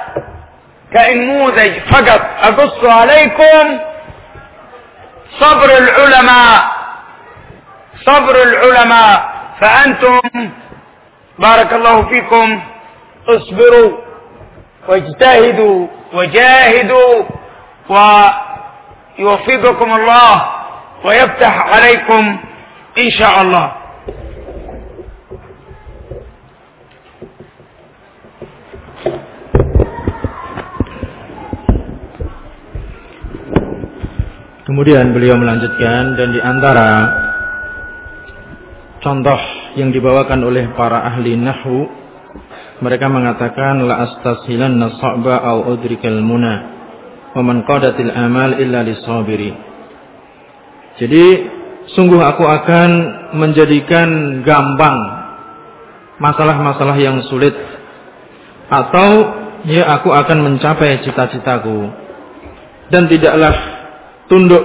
كنموذج 0.94 1.80
فقط. 1.80 2.22
أقص 2.42 2.86
عليكم 2.86 3.80
صبر 5.40 5.78
العلماء. 5.78 6.72
صبر 8.06 8.36
العلماء. 8.44 9.30
فأنتم 9.62 10.22
بارك 11.40 11.74
الله 11.74 12.10
فيكم 12.10 12.62
اصبروا 13.28 13.98
واجتهدوا 14.88 15.88
وجاهدوا. 16.14 17.24
ويوفقكم 19.20 19.96
الله. 19.96 20.59
ويفتح 21.05 21.55
عليكم 21.73 22.23
إن 22.99 23.11
شاء 23.11 23.43
الله 23.43 23.69
Kemudian 34.65 35.13
beliau 35.13 35.37
melanjutkan 35.39 36.19
dan 36.19 36.35
di 36.35 36.41
antara 36.41 37.13
contoh 38.99 39.39
yang 39.77 39.93
dibawakan 39.93 40.41
oleh 40.41 40.73
para 40.73 41.05
ahli 41.05 41.37
nahwu 41.37 41.85
mereka 42.83 43.07
mengatakan 43.07 43.87
la 43.87 44.09
astashilanna 44.09 44.99
sa'ba 44.99 45.47
au 45.47 45.69
udrikal 45.69 46.19
muna 46.25 46.75
wa 47.37 47.43
man 47.45 47.63
qadatil 47.69 48.11
amal 48.11 48.57
illa 48.57 48.83
lisabiri. 48.83 49.68
jadi 51.00 51.26
sungguh 51.96 52.20
aku 52.20 52.44
akan 52.44 52.90
menjadikan 53.40 54.42
gampang 54.44 54.98
masalah-masalah 56.20 57.00
yang 57.00 57.24
sulit 57.32 57.56
atau 58.70 59.10
ya 59.66 59.88
aku 59.98 60.12
akan 60.14 60.38
mencapai 60.46 61.02
cita-citaku 61.02 61.90
dan 62.92 63.08
tidaklah 63.08 63.56
tunduk 64.28 64.64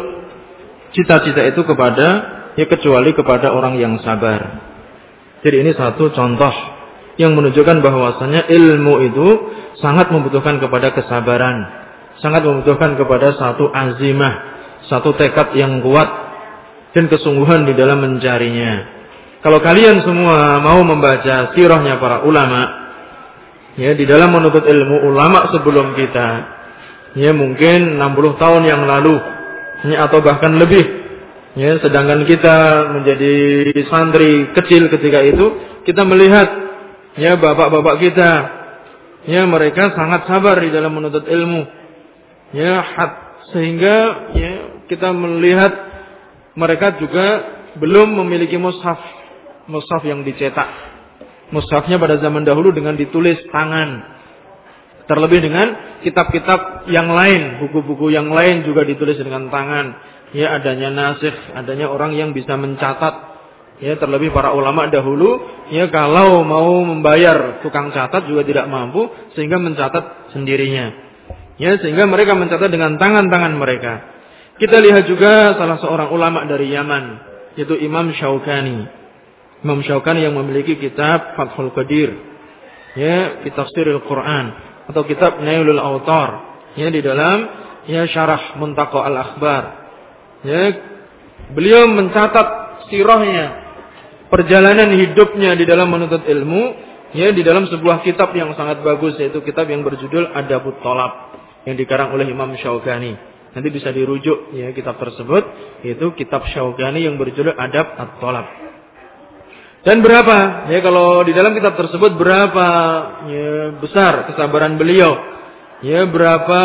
cita-cita 0.92 1.46
itu 1.46 1.62
kepada 1.62 2.08
ya 2.58 2.66
kecuali 2.66 3.14
kepada 3.14 3.54
orang 3.54 3.78
yang 3.78 3.98
sabar. 4.02 4.62
Jadi 5.46 5.56
ini 5.60 5.72
satu 5.76 6.10
contoh 6.12 6.54
yang 7.20 7.38
menunjukkan 7.38 7.78
bahwasanya 7.78 8.50
ilmu 8.50 8.94
itu 9.06 9.28
sangat 9.78 10.10
membutuhkan 10.10 10.58
kepada 10.58 10.90
kesabaran, 10.94 11.56
sangat 12.18 12.42
membutuhkan 12.42 12.98
kepada 12.98 13.38
satu 13.38 13.70
azimah, 13.70 14.34
satu 14.88 15.14
tekad 15.14 15.54
yang 15.54 15.84
kuat 15.84 16.23
dan 16.94 17.10
kesungguhan 17.10 17.66
di 17.66 17.74
dalam 17.74 18.00
mencarinya. 18.00 18.94
Kalau 19.42 19.60
kalian 19.60 20.00
semua 20.06 20.62
mau 20.62 20.80
membaca 20.80 21.52
sirahnya 21.52 22.00
para 22.00 22.24
ulama, 22.24 22.62
ya 23.76 23.92
di 23.92 24.08
dalam 24.08 24.32
menuntut 24.32 24.64
ilmu 24.64 25.10
ulama 25.10 25.52
sebelum 25.52 25.92
kita, 25.98 26.28
ya 27.18 27.34
mungkin 27.36 28.00
60 28.00 28.40
tahun 28.40 28.62
yang 28.64 28.88
lalu 28.88 29.20
ya, 29.90 30.08
atau 30.08 30.24
bahkan 30.24 30.56
lebih. 30.56 31.04
Ya, 31.54 31.78
sedangkan 31.78 32.26
kita 32.26 32.56
menjadi 32.98 33.34
santri 33.86 34.50
kecil 34.58 34.90
ketika 34.90 35.22
itu, 35.22 35.54
kita 35.86 36.02
melihat 36.02 36.50
ya 37.14 37.38
bapak-bapak 37.38 38.02
kita, 38.02 38.30
ya 39.30 39.46
mereka 39.46 39.94
sangat 39.94 40.26
sabar 40.26 40.58
di 40.58 40.74
dalam 40.74 40.90
menuntut 40.90 41.28
ilmu. 41.28 41.62
Ya, 42.54 42.82
hat, 42.82 43.12
sehingga 43.54 43.96
ya 44.34 44.52
kita 44.90 45.14
melihat 45.14 45.93
mereka 46.54 46.94
juga 47.02 47.26
belum 47.78 48.14
memiliki 48.22 48.54
mushaf, 48.54 48.98
mushaf 49.66 50.02
yang 50.06 50.22
dicetak. 50.22 50.94
Mushafnya 51.50 51.98
pada 51.98 52.18
zaman 52.18 52.46
dahulu 52.46 52.70
dengan 52.70 52.94
ditulis 52.94 53.38
tangan. 53.50 54.14
Terlebih 55.04 55.44
dengan 55.44 56.00
kitab-kitab 56.00 56.88
yang 56.88 57.12
lain, 57.12 57.60
buku-buku 57.60 58.08
yang 58.08 58.32
lain 58.32 58.64
juga 58.64 58.86
ditulis 58.86 59.20
dengan 59.20 59.52
tangan. 59.52 59.86
Ya 60.32 60.56
adanya 60.56 60.88
nasikh, 60.90 61.34
adanya 61.52 61.92
orang 61.92 62.16
yang 62.16 62.32
bisa 62.32 62.56
mencatat. 62.56 63.36
Ya 63.82 63.98
terlebih 63.98 64.30
para 64.30 64.54
ulama 64.54 64.86
dahulu, 64.86 65.42
ya 65.74 65.90
kalau 65.90 66.46
mau 66.46 66.78
membayar 66.86 67.58
tukang 67.60 67.90
catat 67.90 68.24
juga 68.30 68.46
tidak 68.46 68.70
mampu 68.70 69.10
sehingga 69.34 69.58
mencatat 69.58 70.30
sendirinya. 70.30 70.94
Ya 71.58 71.74
sehingga 71.82 72.06
mereka 72.06 72.38
mencatat 72.38 72.70
dengan 72.70 72.96
tangan-tangan 73.02 73.52
mereka. 73.58 74.13
Kita 74.54 74.76
lihat 74.78 75.10
juga 75.10 75.58
salah 75.58 75.82
seorang 75.82 76.08
ulama 76.14 76.46
dari 76.46 76.70
Yaman, 76.70 77.04
yaitu 77.58 77.74
Imam 77.82 78.14
Syaukani. 78.14 78.86
Imam 79.66 79.82
Syaukani 79.82 80.22
yang 80.22 80.38
memiliki 80.38 80.78
kitab 80.78 81.34
Fathul 81.34 81.74
Qadir. 81.74 82.14
Ya, 82.94 83.42
kitab 83.42 83.66
Siril 83.74 84.06
Quran 84.06 84.54
atau 84.86 85.02
kitab 85.02 85.42
Nailul 85.42 85.82
Autar 85.82 86.54
ya 86.78 86.86
di 86.94 87.02
dalam 87.02 87.42
ya 87.90 88.06
syarah 88.06 88.54
Muntaqa 88.62 89.02
Al-Akhbar. 89.02 89.62
Ya, 90.46 90.62
beliau 91.50 91.90
mencatat 91.90 92.86
sirahnya, 92.86 93.46
perjalanan 94.30 94.94
hidupnya 94.94 95.58
di 95.58 95.66
dalam 95.66 95.90
menuntut 95.90 96.22
ilmu 96.22 96.62
ya 97.10 97.34
di 97.34 97.42
dalam 97.42 97.66
sebuah 97.66 98.06
kitab 98.06 98.30
yang 98.38 98.54
sangat 98.54 98.86
bagus 98.86 99.18
yaitu 99.18 99.42
kitab 99.42 99.66
yang 99.66 99.82
berjudul 99.82 100.30
Adabut 100.30 100.78
Talab 100.78 101.34
yang 101.66 101.74
dikarang 101.74 102.14
oleh 102.14 102.30
Imam 102.30 102.54
Syaukani. 102.54 103.33
Nanti 103.54 103.68
bisa 103.70 103.94
dirujuk 103.94 104.50
ya 104.58 104.74
kitab 104.74 104.98
tersebut 104.98 105.44
yaitu 105.86 106.10
kitab 106.18 106.42
Syaukani 106.50 107.06
yang 107.06 107.14
berjudul 107.14 107.54
Adab 107.54 107.94
At-Talab. 107.94 108.46
Dan 109.84 110.00
berapa? 110.00 110.66
Ya 110.72 110.80
kalau 110.80 111.22
di 111.22 111.36
dalam 111.36 111.52
kitab 111.52 111.76
tersebut 111.76 112.16
berapa 112.16 112.68
ya, 113.28 113.76
besar 113.78 114.32
kesabaran 114.32 114.80
beliau? 114.80 115.12
Ya 115.84 116.08
berapa 116.08 116.62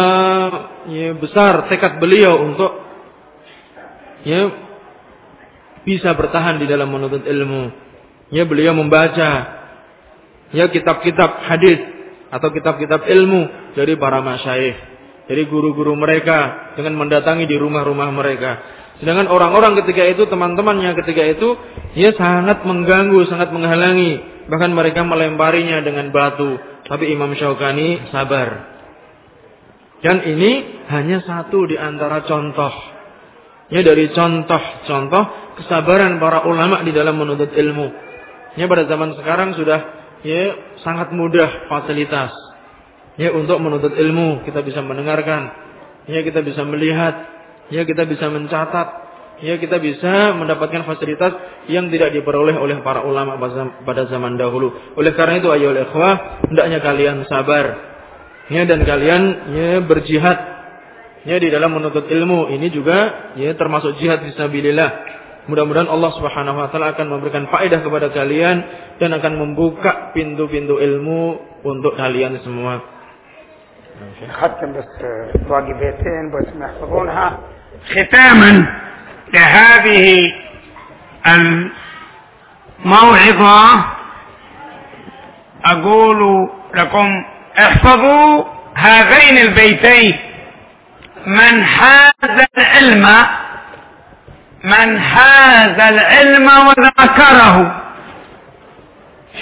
ya, 0.88 1.12
besar 1.20 1.68
tekad 1.68 2.00
beliau 2.00 2.40
untuk 2.48 2.72
ya 4.24 4.48
bisa 5.84 6.16
bertahan 6.16 6.64
di 6.64 6.66
dalam 6.66 6.88
menuntut 6.88 7.28
ilmu. 7.28 7.70
Ya 8.32 8.48
beliau 8.48 8.72
membaca 8.72 9.32
ya 10.56 10.66
kitab-kitab 10.72 11.44
hadis 11.44 11.80
atau 12.32 12.50
kitab-kitab 12.56 13.04
ilmu 13.04 13.74
dari 13.76 14.00
para 14.00 14.22
masyayikh, 14.24 14.78
dari 15.30 15.46
guru-guru 15.46 15.94
mereka 15.94 16.74
dengan 16.74 16.98
mendatangi 16.98 17.46
di 17.46 17.54
rumah-rumah 17.54 18.10
mereka. 18.10 18.52
Sedangkan 18.98 19.30
orang-orang 19.30 19.78
ketika 19.86 20.04
itu, 20.10 20.26
teman-temannya 20.26 20.92
ketika 21.06 21.24
itu, 21.24 21.56
ya 21.94 22.12
sangat 22.18 22.66
mengganggu, 22.66 23.30
sangat 23.30 23.54
menghalangi. 23.54 24.44
Bahkan 24.50 24.74
mereka 24.74 25.06
melemparinya 25.06 25.86
dengan 25.86 26.10
batu. 26.10 26.58
Tapi 26.90 27.14
Imam 27.14 27.32
Syaukani 27.38 28.10
sabar. 28.10 28.76
Dan 30.02 30.26
ini 30.26 30.82
hanya 30.90 31.22
satu 31.22 31.70
di 31.70 31.78
antara 31.78 32.26
contoh. 32.26 32.74
Ya 33.70 33.86
dari 33.86 34.10
contoh-contoh 34.10 35.24
kesabaran 35.62 36.18
para 36.18 36.50
ulama 36.50 36.82
di 36.82 36.90
dalam 36.90 37.22
menuntut 37.22 37.54
ilmu. 37.54 37.88
Ya 38.58 38.66
pada 38.66 38.90
zaman 38.90 39.14
sekarang 39.14 39.54
sudah 39.54 39.80
ya 40.26 40.74
sangat 40.82 41.14
mudah 41.14 41.70
fasilitas. 41.70 42.49
Ya 43.20 43.36
untuk 43.36 43.60
menuntut 43.60 44.00
ilmu 44.00 44.48
kita 44.48 44.64
bisa 44.64 44.80
mendengarkan, 44.80 45.52
ya 46.08 46.24
kita 46.24 46.40
bisa 46.40 46.64
melihat, 46.64 47.20
ya 47.68 47.84
kita 47.84 48.08
bisa 48.08 48.32
mencatat, 48.32 48.88
ya 49.44 49.60
kita 49.60 49.76
bisa 49.84 50.32
mendapatkan 50.40 50.88
fasilitas 50.88 51.36
yang 51.68 51.92
tidak 51.92 52.16
diperoleh 52.16 52.56
oleh 52.56 52.80
para 52.80 53.04
ulama 53.04 53.36
pada 53.84 54.08
zaman 54.08 54.40
dahulu. 54.40 54.72
Oleh 54.96 55.12
karena 55.20 55.44
itu 55.44 55.52
ayo 55.52 55.76
ikhwah, 55.76 56.48
hendaknya 56.48 56.80
kalian 56.80 57.28
sabar. 57.28 57.92
Ya 58.50 58.64
dan 58.66 58.88
kalian 58.88 59.22
ya 59.52 59.70
berjihad 59.84 60.38
ya 61.28 61.38
di 61.44 61.52
dalam 61.52 61.76
menuntut 61.76 62.08
ilmu. 62.08 62.50
Ini 62.56 62.68
juga 62.72 63.32
ya 63.36 63.52
termasuk 63.60 64.00
jihad 64.00 64.24
fisabilillah. 64.26 65.20
Mudah-mudahan 65.52 65.92
Allah 65.92 66.12
Subhanahu 66.14 66.56
wa 66.56 66.72
taala 66.72 66.94
akan 66.94 67.20
memberikan 67.20 67.52
faedah 67.52 67.82
kepada 67.82 68.14
kalian 68.14 68.58
dan 69.02 69.12
akan 69.12 69.34
membuka 69.44 70.14
pintu-pintu 70.16 70.78
ilmu 70.78 71.22
untuk 71.68 71.98
kalian 71.98 72.40
semua. 72.48 72.99
ختم 74.32 74.74
بس 74.74 74.86
باقي 75.50 75.74
بيتين 75.74 76.32
بس 76.32 76.48
محفظونها 76.56 77.40
ختاما 77.92 78.66
لهذه 79.34 80.34
الموعظة 82.86 83.86
أقول 85.66 86.50
لكم 86.76 87.26
احفظوا 87.60 88.44
هذين 88.76 89.38
البيتين. 89.38 90.20
من 91.26 91.64
حاز 91.66 92.46
العلم 92.58 93.26
من 94.64 95.00
حاز 95.00 95.80
العلم 95.80 96.48
وذاكره. 96.68 97.82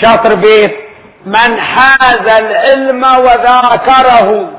شاطر 0.02 0.36
بيت. 0.36 0.87
من 1.26 1.62
حاز 1.62 2.28
العلم 2.28 3.04
وذاكره. 3.04 4.50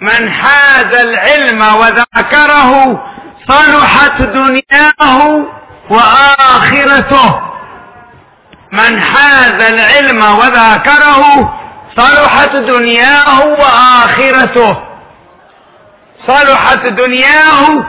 من 0.00 0.30
حاز 0.30 0.94
العلم 0.94 1.74
وذاكره 1.74 3.02
صلحت 3.48 4.22
دنياه 4.22 5.42
وآخرته. 5.90 7.40
من 8.72 9.00
حاز 9.00 9.60
العلم 9.62 10.38
وذاكره 10.38 11.54
صلحت 11.96 12.56
دنياه 12.56 13.46
وآخرته. 13.46 14.76
صلحت 16.26 16.86
دنياه 16.86 17.84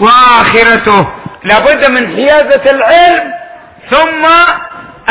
وآخرته. 0.00 1.06
لابد 1.44 1.84
من 1.90 2.16
حيازة 2.16 2.70
العلم 2.70 3.32
ثم 3.90 4.26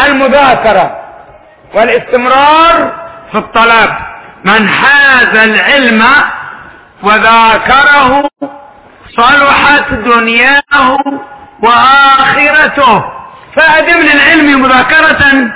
المذاكرة. 0.05 1.04
والاستمرار 1.75 3.05
في 3.31 3.37
الطلب. 3.37 3.89
من 4.45 4.69
حاز 4.69 5.37
العلم 5.37 6.03
وذاكره 7.03 8.29
صلحت 9.17 9.93
دنياه 9.93 10.97
وآخرته. 11.63 13.03
فأدم 13.55 13.97
للعلم 13.97 14.61
مذاكرة. 14.61 15.51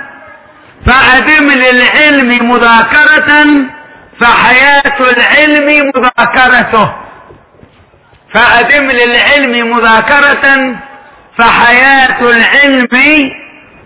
فأدم 0.85 1.49
للعلم 1.49 2.51
مذاكرة. 2.51 3.45
فحياة 4.19 4.99
العلم 4.99 5.91
مذاكرته. 5.95 6.93
فأدم 8.33 8.91
للعلم 8.91 9.77
مذاكرة. 9.77 10.75
فحياة 11.37 12.21
العلم 12.21 12.87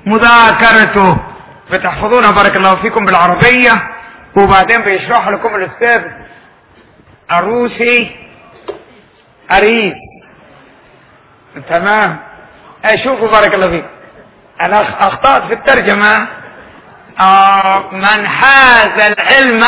مذاكرته. 0.05 1.32
بتحفظونها 1.71 2.31
بارك 2.31 2.55
الله 2.55 2.75
فيكم 2.75 3.05
بالعربية 3.05 3.89
وبعدين 4.37 4.81
بيشرح 4.81 5.27
لكم 5.27 5.55
الأستاذ 5.55 6.01
الروسي 7.31 8.15
أريد. 9.51 9.93
تمام؟ 11.69 12.17
أشوفوا 12.85 13.27
بارك 13.27 13.53
الله 13.53 13.69
فيك. 13.69 13.85
أنا 14.61 15.07
أخطأت 15.07 15.43
في 15.43 15.53
الترجمة. 15.53 16.27
آه 17.19 17.83
من 17.91 18.27
حاز 18.27 18.99
العلم 18.99 19.65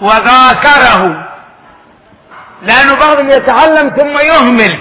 وذاكره. 0.00 1.26
لأنه 2.62 2.94
بعضهم 2.94 3.30
يتعلم 3.30 3.88
ثم 3.88 4.18
يهمل. 4.18 4.78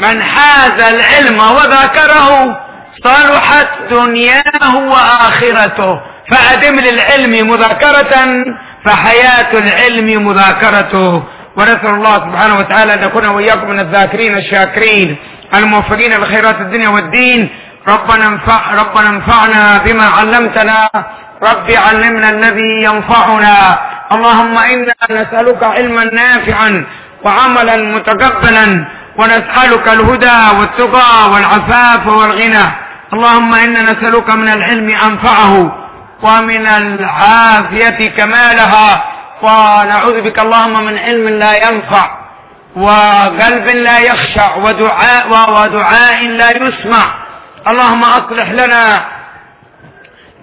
من 0.00 0.22
حاز 0.22 0.80
العلم 0.80 1.38
وذاكره 1.38 2.60
صلحت 3.04 3.68
دنياه 3.90 4.76
وآخرته. 4.76 6.00
فأدم 6.30 6.80
للعلم 6.80 7.50
مذاكرة 7.50 8.44
فحياة 8.84 9.52
العلم 9.52 10.26
مذاكرته. 10.26 11.22
ونسأل 11.56 11.86
الله 11.86 12.14
سبحانه 12.14 12.58
وتعالى 12.58 12.94
أن 12.94 13.00
نكون 13.00 13.26
وإياكم 13.26 13.70
من 13.70 13.80
الذاكرين 13.80 14.36
الشاكرين 14.36 15.16
الموفقين 15.54 16.20
لخيرات 16.20 16.60
الدنيا 16.60 16.88
والدين. 16.88 17.48
ربنا 17.88 18.26
انفع 18.26 18.60
ربنا 18.74 19.08
انفعنا 19.08 19.78
بما 19.84 20.06
علمتنا. 20.06 20.90
رب 21.42 21.70
علمنا 21.70 22.30
الذي 22.30 22.82
ينفعنا. 22.82 23.78
اللهم 24.12 24.58
إنا 24.58 24.94
نسألك 25.10 25.62
علما 25.62 26.04
نافعا 26.04 26.86
وعملا 27.24 27.76
متقبلا 27.76 28.84
ونسألك 29.16 29.88
الهدى 29.88 30.58
والتقى 30.58 31.30
والعفاف 31.30 32.06
والغنى. 32.06 32.83
اللهم 33.12 33.54
إنا 33.54 33.82
نسألك 33.82 34.30
من 34.30 34.48
العلم 34.48 34.88
أنفعه 34.90 35.84
ومن 36.22 36.66
العافية 36.66 38.10
كمالها 38.10 39.04
ونعوذ 39.42 40.20
بك 40.22 40.38
اللهم 40.38 40.84
من 40.84 40.98
علم 40.98 41.28
لا 41.28 41.68
ينفع 41.68 42.10
وقلب 42.76 43.66
لا 43.66 43.98
يخشع 43.98 44.56
ودعاء 44.56 45.28
ودعاء 45.28 46.24
لا 46.28 46.50
يسمع. 46.50 47.04
اللهم 47.68 48.04
أصلح 48.04 48.50
لنا 48.50 49.04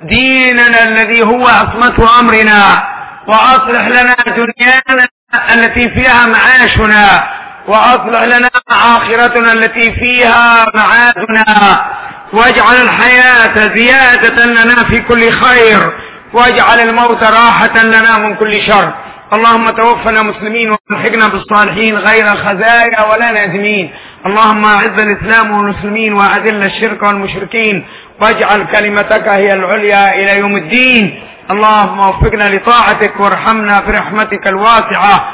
ديننا 0.03 0.83
الذي 0.83 1.23
هو 1.23 1.47
عصمة 1.47 2.19
أمرنا 2.19 2.83
وأصلح 3.27 3.87
لنا 3.87 4.15
دنيانا 4.27 5.07
التي 5.53 5.89
فيها 5.89 6.25
معاشنا 6.25 7.23
وأصلح 7.67 8.21
لنا 8.21 8.49
آخرتنا 8.69 9.53
التي 9.53 9.91
فيها 9.93 10.65
معادنا. 10.75 11.85
واجعل 12.33 12.81
الحياة 12.81 13.75
زيادة 13.75 14.45
لنا 14.45 14.83
في 14.83 15.01
كل 15.01 15.31
خير. 15.31 15.91
واجعل 16.33 16.79
الموت 16.79 17.23
راحة 17.23 17.83
لنا 17.83 18.17
من 18.17 18.35
كل 18.35 18.61
شر. 18.61 18.93
اللهم 19.33 19.69
توفنا 19.69 20.21
مسلمين 20.21 20.71
وألحقنا 20.71 21.27
بالصالحين 21.27 21.97
غير 21.97 22.35
خزايا 22.35 23.11
ولا 23.11 23.31
نازمين. 23.31 23.91
اللهم 24.25 24.65
أعز 24.65 24.99
الإسلام 24.99 25.51
والمسلمين 25.51 26.13
وأذل 26.13 26.63
الشرك 26.63 27.03
والمشركين. 27.03 27.85
واجعل 28.21 28.65
كلمتك 28.71 29.27
هي 29.27 29.53
العليا 29.53 30.15
إلى 30.15 30.39
يوم 30.39 30.55
الدين. 30.55 31.23
اللهم 31.51 31.99
وفقنا 31.99 32.55
لطاعتك 32.55 33.19
وارحمنا 33.19 33.81
برحمتك 33.87 34.47
الواسعة. 34.47 35.25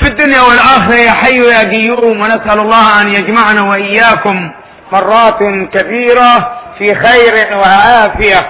في 0.00 0.06
الدنيا 0.06 0.40
والآخرة 0.40 0.94
يا 0.94 1.10
حي 1.10 1.38
يا 1.38 1.70
قيوم. 1.70 2.20
ونسأل 2.20 2.60
الله 2.60 3.00
أن 3.00 3.08
يجمعنا 3.08 3.62
وإياكم. 3.62 4.52
مرات 4.92 5.42
كثيره 5.72 6.52
في 6.78 6.94
خير 6.94 7.56
وعافية. 7.56 8.46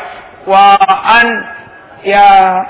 وأن 0.47 1.45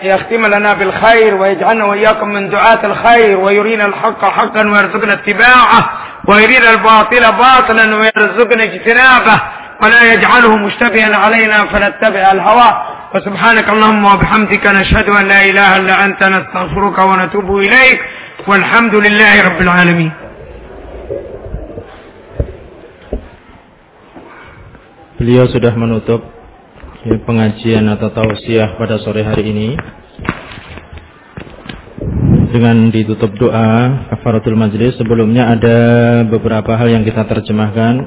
يختم 0.03 0.47
لنا 0.47 0.75
بالخير 0.75 1.35
ويجعلنا 1.35 1.85
وإياكم 1.85 2.29
من 2.29 2.51
دعاة 2.51 2.79
الخير 2.85 3.39
ويرينا 3.39 3.87
الحق 3.87 4.25
حقا 4.25 4.63
ويرزقنا 4.69 5.13
اتباعه 5.13 5.91
ويرينا 6.29 6.71
الباطل 6.71 7.33
باطلا 7.33 7.97
ويرزقنا 7.97 8.63
اجتنابه 8.65 9.41
ولا 9.83 10.13
يجعله 10.13 10.57
مشتبها 10.57 11.17
علينا 11.17 11.65
فنتبع 11.65 12.33
الهوى. 12.33 12.83
وسبحانك 13.15 13.69
اللهم 13.69 14.05
وبحمدك 14.05 14.67
نشهد 14.67 15.09
أن 15.09 15.29
لا 15.29 15.45
إله 15.45 15.77
إلا 15.77 16.05
أنت 16.05 16.23
نستغفرك 16.23 16.99
ونتوب 16.99 17.57
إليك 17.57 18.01
والحمد 18.47 18.95
لله 18.95 19.47
رب 19.49 19.61
العالمين. 19.61 20.13
Beliau 25.23 25.47
sudah 25.47 25.71
menutup 25.79 26.19
ya, 27.07 27.15
pengajian 27.23 27.87
atau 27.95 28.11
tausiah 28.11 28.75
pada 28.75 28.99
sore 28.99 29.23
hari 29.23 29.55
ini. 29.55 29.79
Dengan 32.51 32.91
ditutup 32.91 33.31
doa 33.39 34.03
kafaratul 34.11 34.59
majlis 34.59 34.99
sebelumnya 34.99 35.55
ada 35.55 35.79
beberapa 36.27 36.75
hal 36.75 36.91
yang 36.91 37.07
kita 37.07 37.23
terjemahkan. 37.23 38.03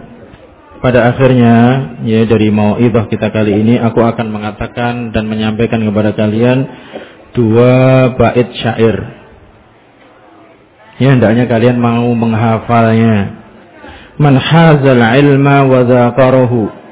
Pada 0.83 1.07
akhirnya 1.07 1.55
ya 2.03 2.27
dari 2.27 2.51
mauidhah 2.51 3.07
kita 3.07 3.31
kali 3.31 3.63
ini 3.63 3.79
aku 3.79 4.03
akan 4.03 4.27
mengatakan 4.35 5.15
dan 5.15 5.31
menyampaikan 5.31 5.87
kepada 5.87 6.11
kalian 6.19 6.67
dua 7.31 8.11
bait 8.19 8.51
syair. 8.59 8.95
Ya 10.99 11.15
hendaknya 11.15 11.47
kalian 11.47 11.79
mau 11.79 12.11
menghafalnya. 12.11 13.39
Man 14.19 14.35
hazal 14.35 14.99
ilma 14.99 15.63
wa 15.63 15.79
dzakarahu 15.79 16.83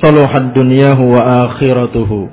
saluhat 0.00 0.52
dunyahu 0.52 1.16
wa 1.16 1.22
akhiratuhu. 1.50 2.28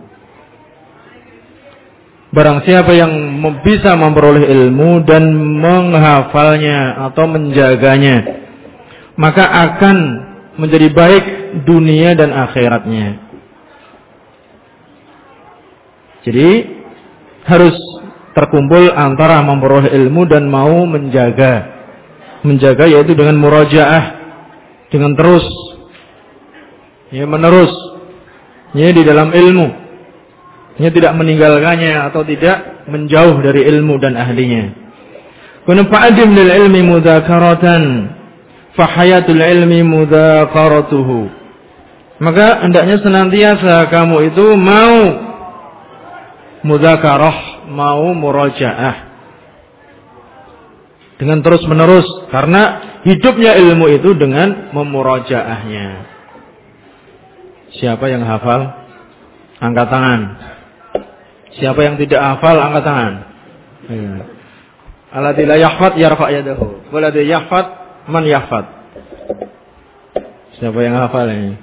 Barang 2.34 2.66
siapa 2.66 2.98
yang 2.98 3.14
bisa 3.62 3.94
memperoleh 3.94 4.50
ilmu 4.50 5.06
dan 5.06 5.38
menghafalnya 5.38 7.06
atau 7.12 7.30
menjaganya, 7.30 8.26
maka 9.22 9.46
akan 9.46 9.98
menjadi 10.58 10.90
baik 10.90 11.26
dunia 11.62 12.18
dan 12.18 12.34
akhiratnya. 12.34 13.22
Jadi 16.26 16.50
harus 17.46 17.76
terkumpul 18.34 18.90
antara 18.90 19.46
memperoleh 19.46 19.94
ilmu 19.94 20.26
dan 20.26 20.50
mau 20.50 20.90
menjaga. 20.90 21.70
Menjaga 22.42 22.90
yaitu 22.90 23.14
dengan 23.14 23.38
murajaah, 23.40 24.04
dengan 24.90 25.14
terus 25.14 25.46
ya 27.14 27.30
menerus. 27.30 27.72
Ya 28.74 28.90
di 28.90 29.06
dalam 29.06 29.30
ilmu. 29.30 29.68
Ya 30.82 30.90
tidak 30.90 31.14
meninggalkannya 31.14 32.10
atau 32.10 32.26
tidak 32.26 32.90
menjauh 32.90 33.38
dari 33.46 33.70
ilmu 33.70 34.02
dan 34.02 34.18
ahlinya. 34.18 34.74
Kuna 35.70 35.86
fa'adim 35.86 36.34
lil 36.34 36.50
ilmi 36.50 36.82
mudzakaratan 36.82 37.84
fa 38.74 38.86
hayatul 38.98 39.38
ilmi 39.38 39.86
mudzakaratuhu. 39.86 41.30
Maka 42.18 42.66
hendaknya 42.66 42.98
senantiasa 43.06 43.94
kamu 43.94 44.34
itu 44.34 44.46
mau 44.58 44.98
mudzakarah 46.66 47.70
mau 47.70 48.10
murajaah. 48.18 49.14
Dengan 51.22 51.46
terus 51.46 51.62
menerus 51.70 52.10
karena 52.34 52.98
hidupnya 53.06 53.54
ilmu 53.62 53.86
itu 53.94 54.18
dengan 54.18 54.74
memurajaahnya 54.74 56.14
Siapa 57.78 58.06
yang 58.10 58.22
hafal? 58.26 58.70
Angkat 59.64 59.88
tangan. 59.90 60.22
Siapa 61.58 61.80
yang 61.82 61.96
tidak 61.98 62.22
hafal? 62.22 62.58
Angkat 62.60 62.84
tangan. 62.86 63.14
Ya. 63.90 64.14
Alladzi 65.14 65.44
la 65.46 65.58
yahfad 65.62 65.94
yarfa' 65.98 66.30
yadahu. 66.34 66.90
Walladzi 66.90 67.30
yahfad 67.30 67.66
man 68.10 68.26
yahfad. 68.26 68.66
Siapa 70.58 70.80
yang 70.82 70.98
hafal 70.98 71.30
ini? 71.30 71.54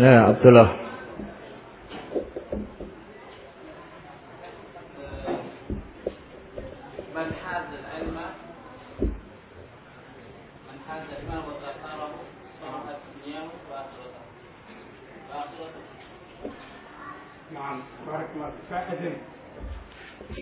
Ya, 0.00 0.32
Abdullah. 0.32 0.85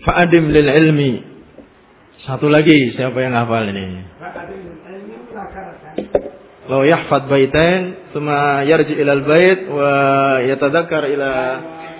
Fa'adim 0.05 0.45
lil 0.51 0.69
ilmi. 0.69 1.13
Satu 2.25 2.49
lagi 2.49 2.95
siapa 2.97 3.21
yang 3.21 3.35
hafal 3.37 3.69
ini? 3.69 4.03
Fa'adim 4.19 4.59
lil 4.65 4.79
ilmi 4.89 5.15
Law 6.65 6.81
yahfad 6.81 7.29
baitain 7.29 8.09
thumma 8.17 8.65
yarji 8.65 8.97
ilal 8.97 9.21
al 9.21 9.25
bait 9.29 9.61
wa 9.69 9.93
yatadhakkar 10.49 11.13
ila 11.13 11.31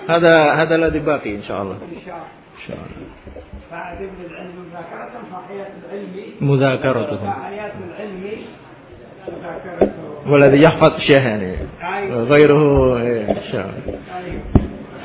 hada 0.09 0.57
hada 0.57 0.75
ladhi 0.81 0.99
baki 1.05 1.37
insyaallah. 1.39 1.77
Insyaallah. 1.85 2.99
Fa'adim 3.69 4.11
lil 4.17 4.33
ilmi 4.33 4.61
mudzakaratan 6.41 7.23
غيره 12.31 12.61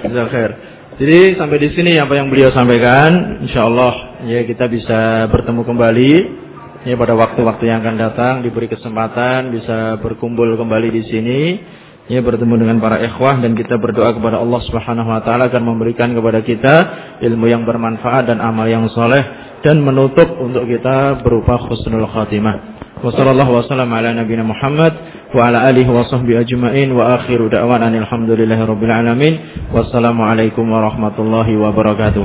hayatul 0.05 0.80
jadi 0.99 1.38
sampai 1.38 1.59
di 1.62 1.70
sini 1.76 1.93
apa 2.03 2.18
yang 2.18 2.26
beliau 2.32 2.51
sampaikan, 2.51 3.43
insya 3.47 3.68
Allah 3.70 4.18
ya 4.26 4.43
kita 4.43 4.66
bisa 4.66 5.30
bertemu 5.30 5.62
kembali 5.62 6.12
ya 6.84 6.97
pada 6.97 7.12
waktu-waktu 7.12 7.68
yang 7.68 7.84
akan 7.84 7.97
datang 8.01 8.34
diberi 8.41 8.66
kesempatan 8.66 9.53
bisa 9.53 10.01
berkumpul 10.01 10.49
kembali 10.57 10.88
di 10.88 11.03
sini 11.09 11.41
ya 12.09 12.24
bertemu 12.24 12.66
dengan 12.66 12.76
para 12.80 12.99
ikhwah 13.05 13.38
dan 13.38 13.53
kita 13.53 13.76
berdoa 13.76 14.16
kepada 14.16 14.41
Allah 14.41 14.61
Subhanahu 14.66 15.09
wa 15.09 15.20
taala 15.22 15.53
akan 15.53 15.62
memberikan 15.62 16.11
kepada 16.16 16.41
kita 16.43 16.74
ilmu 17.20 17.47
yang 17.47 17.62
bermanfaat 17.68 18.32
dan 18.32 18.43
amal 18.43 18.66
yang 18.66 18.88
soleh 18.91 19.22
dan 19.61 19.78
menutup 19.84 20.26
untuk 20.41 20.64
kita 20.64 21.20
berupa 21.20 21.61
husnul 21.68 22.09
khatimah. 22.09 22.80
Ala 23.01 24.12
nabiyina 24.12 24.45
Muhammad 24.45 25.20
wa 25.31 25.47
ala 25.47 25.70
alihi 25.70 25.87
wa 25.87 26.03
sahbihi 26.03 26.43
ajma'in 26.43 26.91
wa 26.91 27.14
akhiru 27.22 27.47
da'wana 27.47 27.87
alhamdulillahi 27.87 28.66
rabbil 28.66 28.91
alamin. 28.91 29.35
Wassalamualaikum 29.70 30.66
warahmatullahi 30.66 31.55
wabarakatuh. 31.55 32.24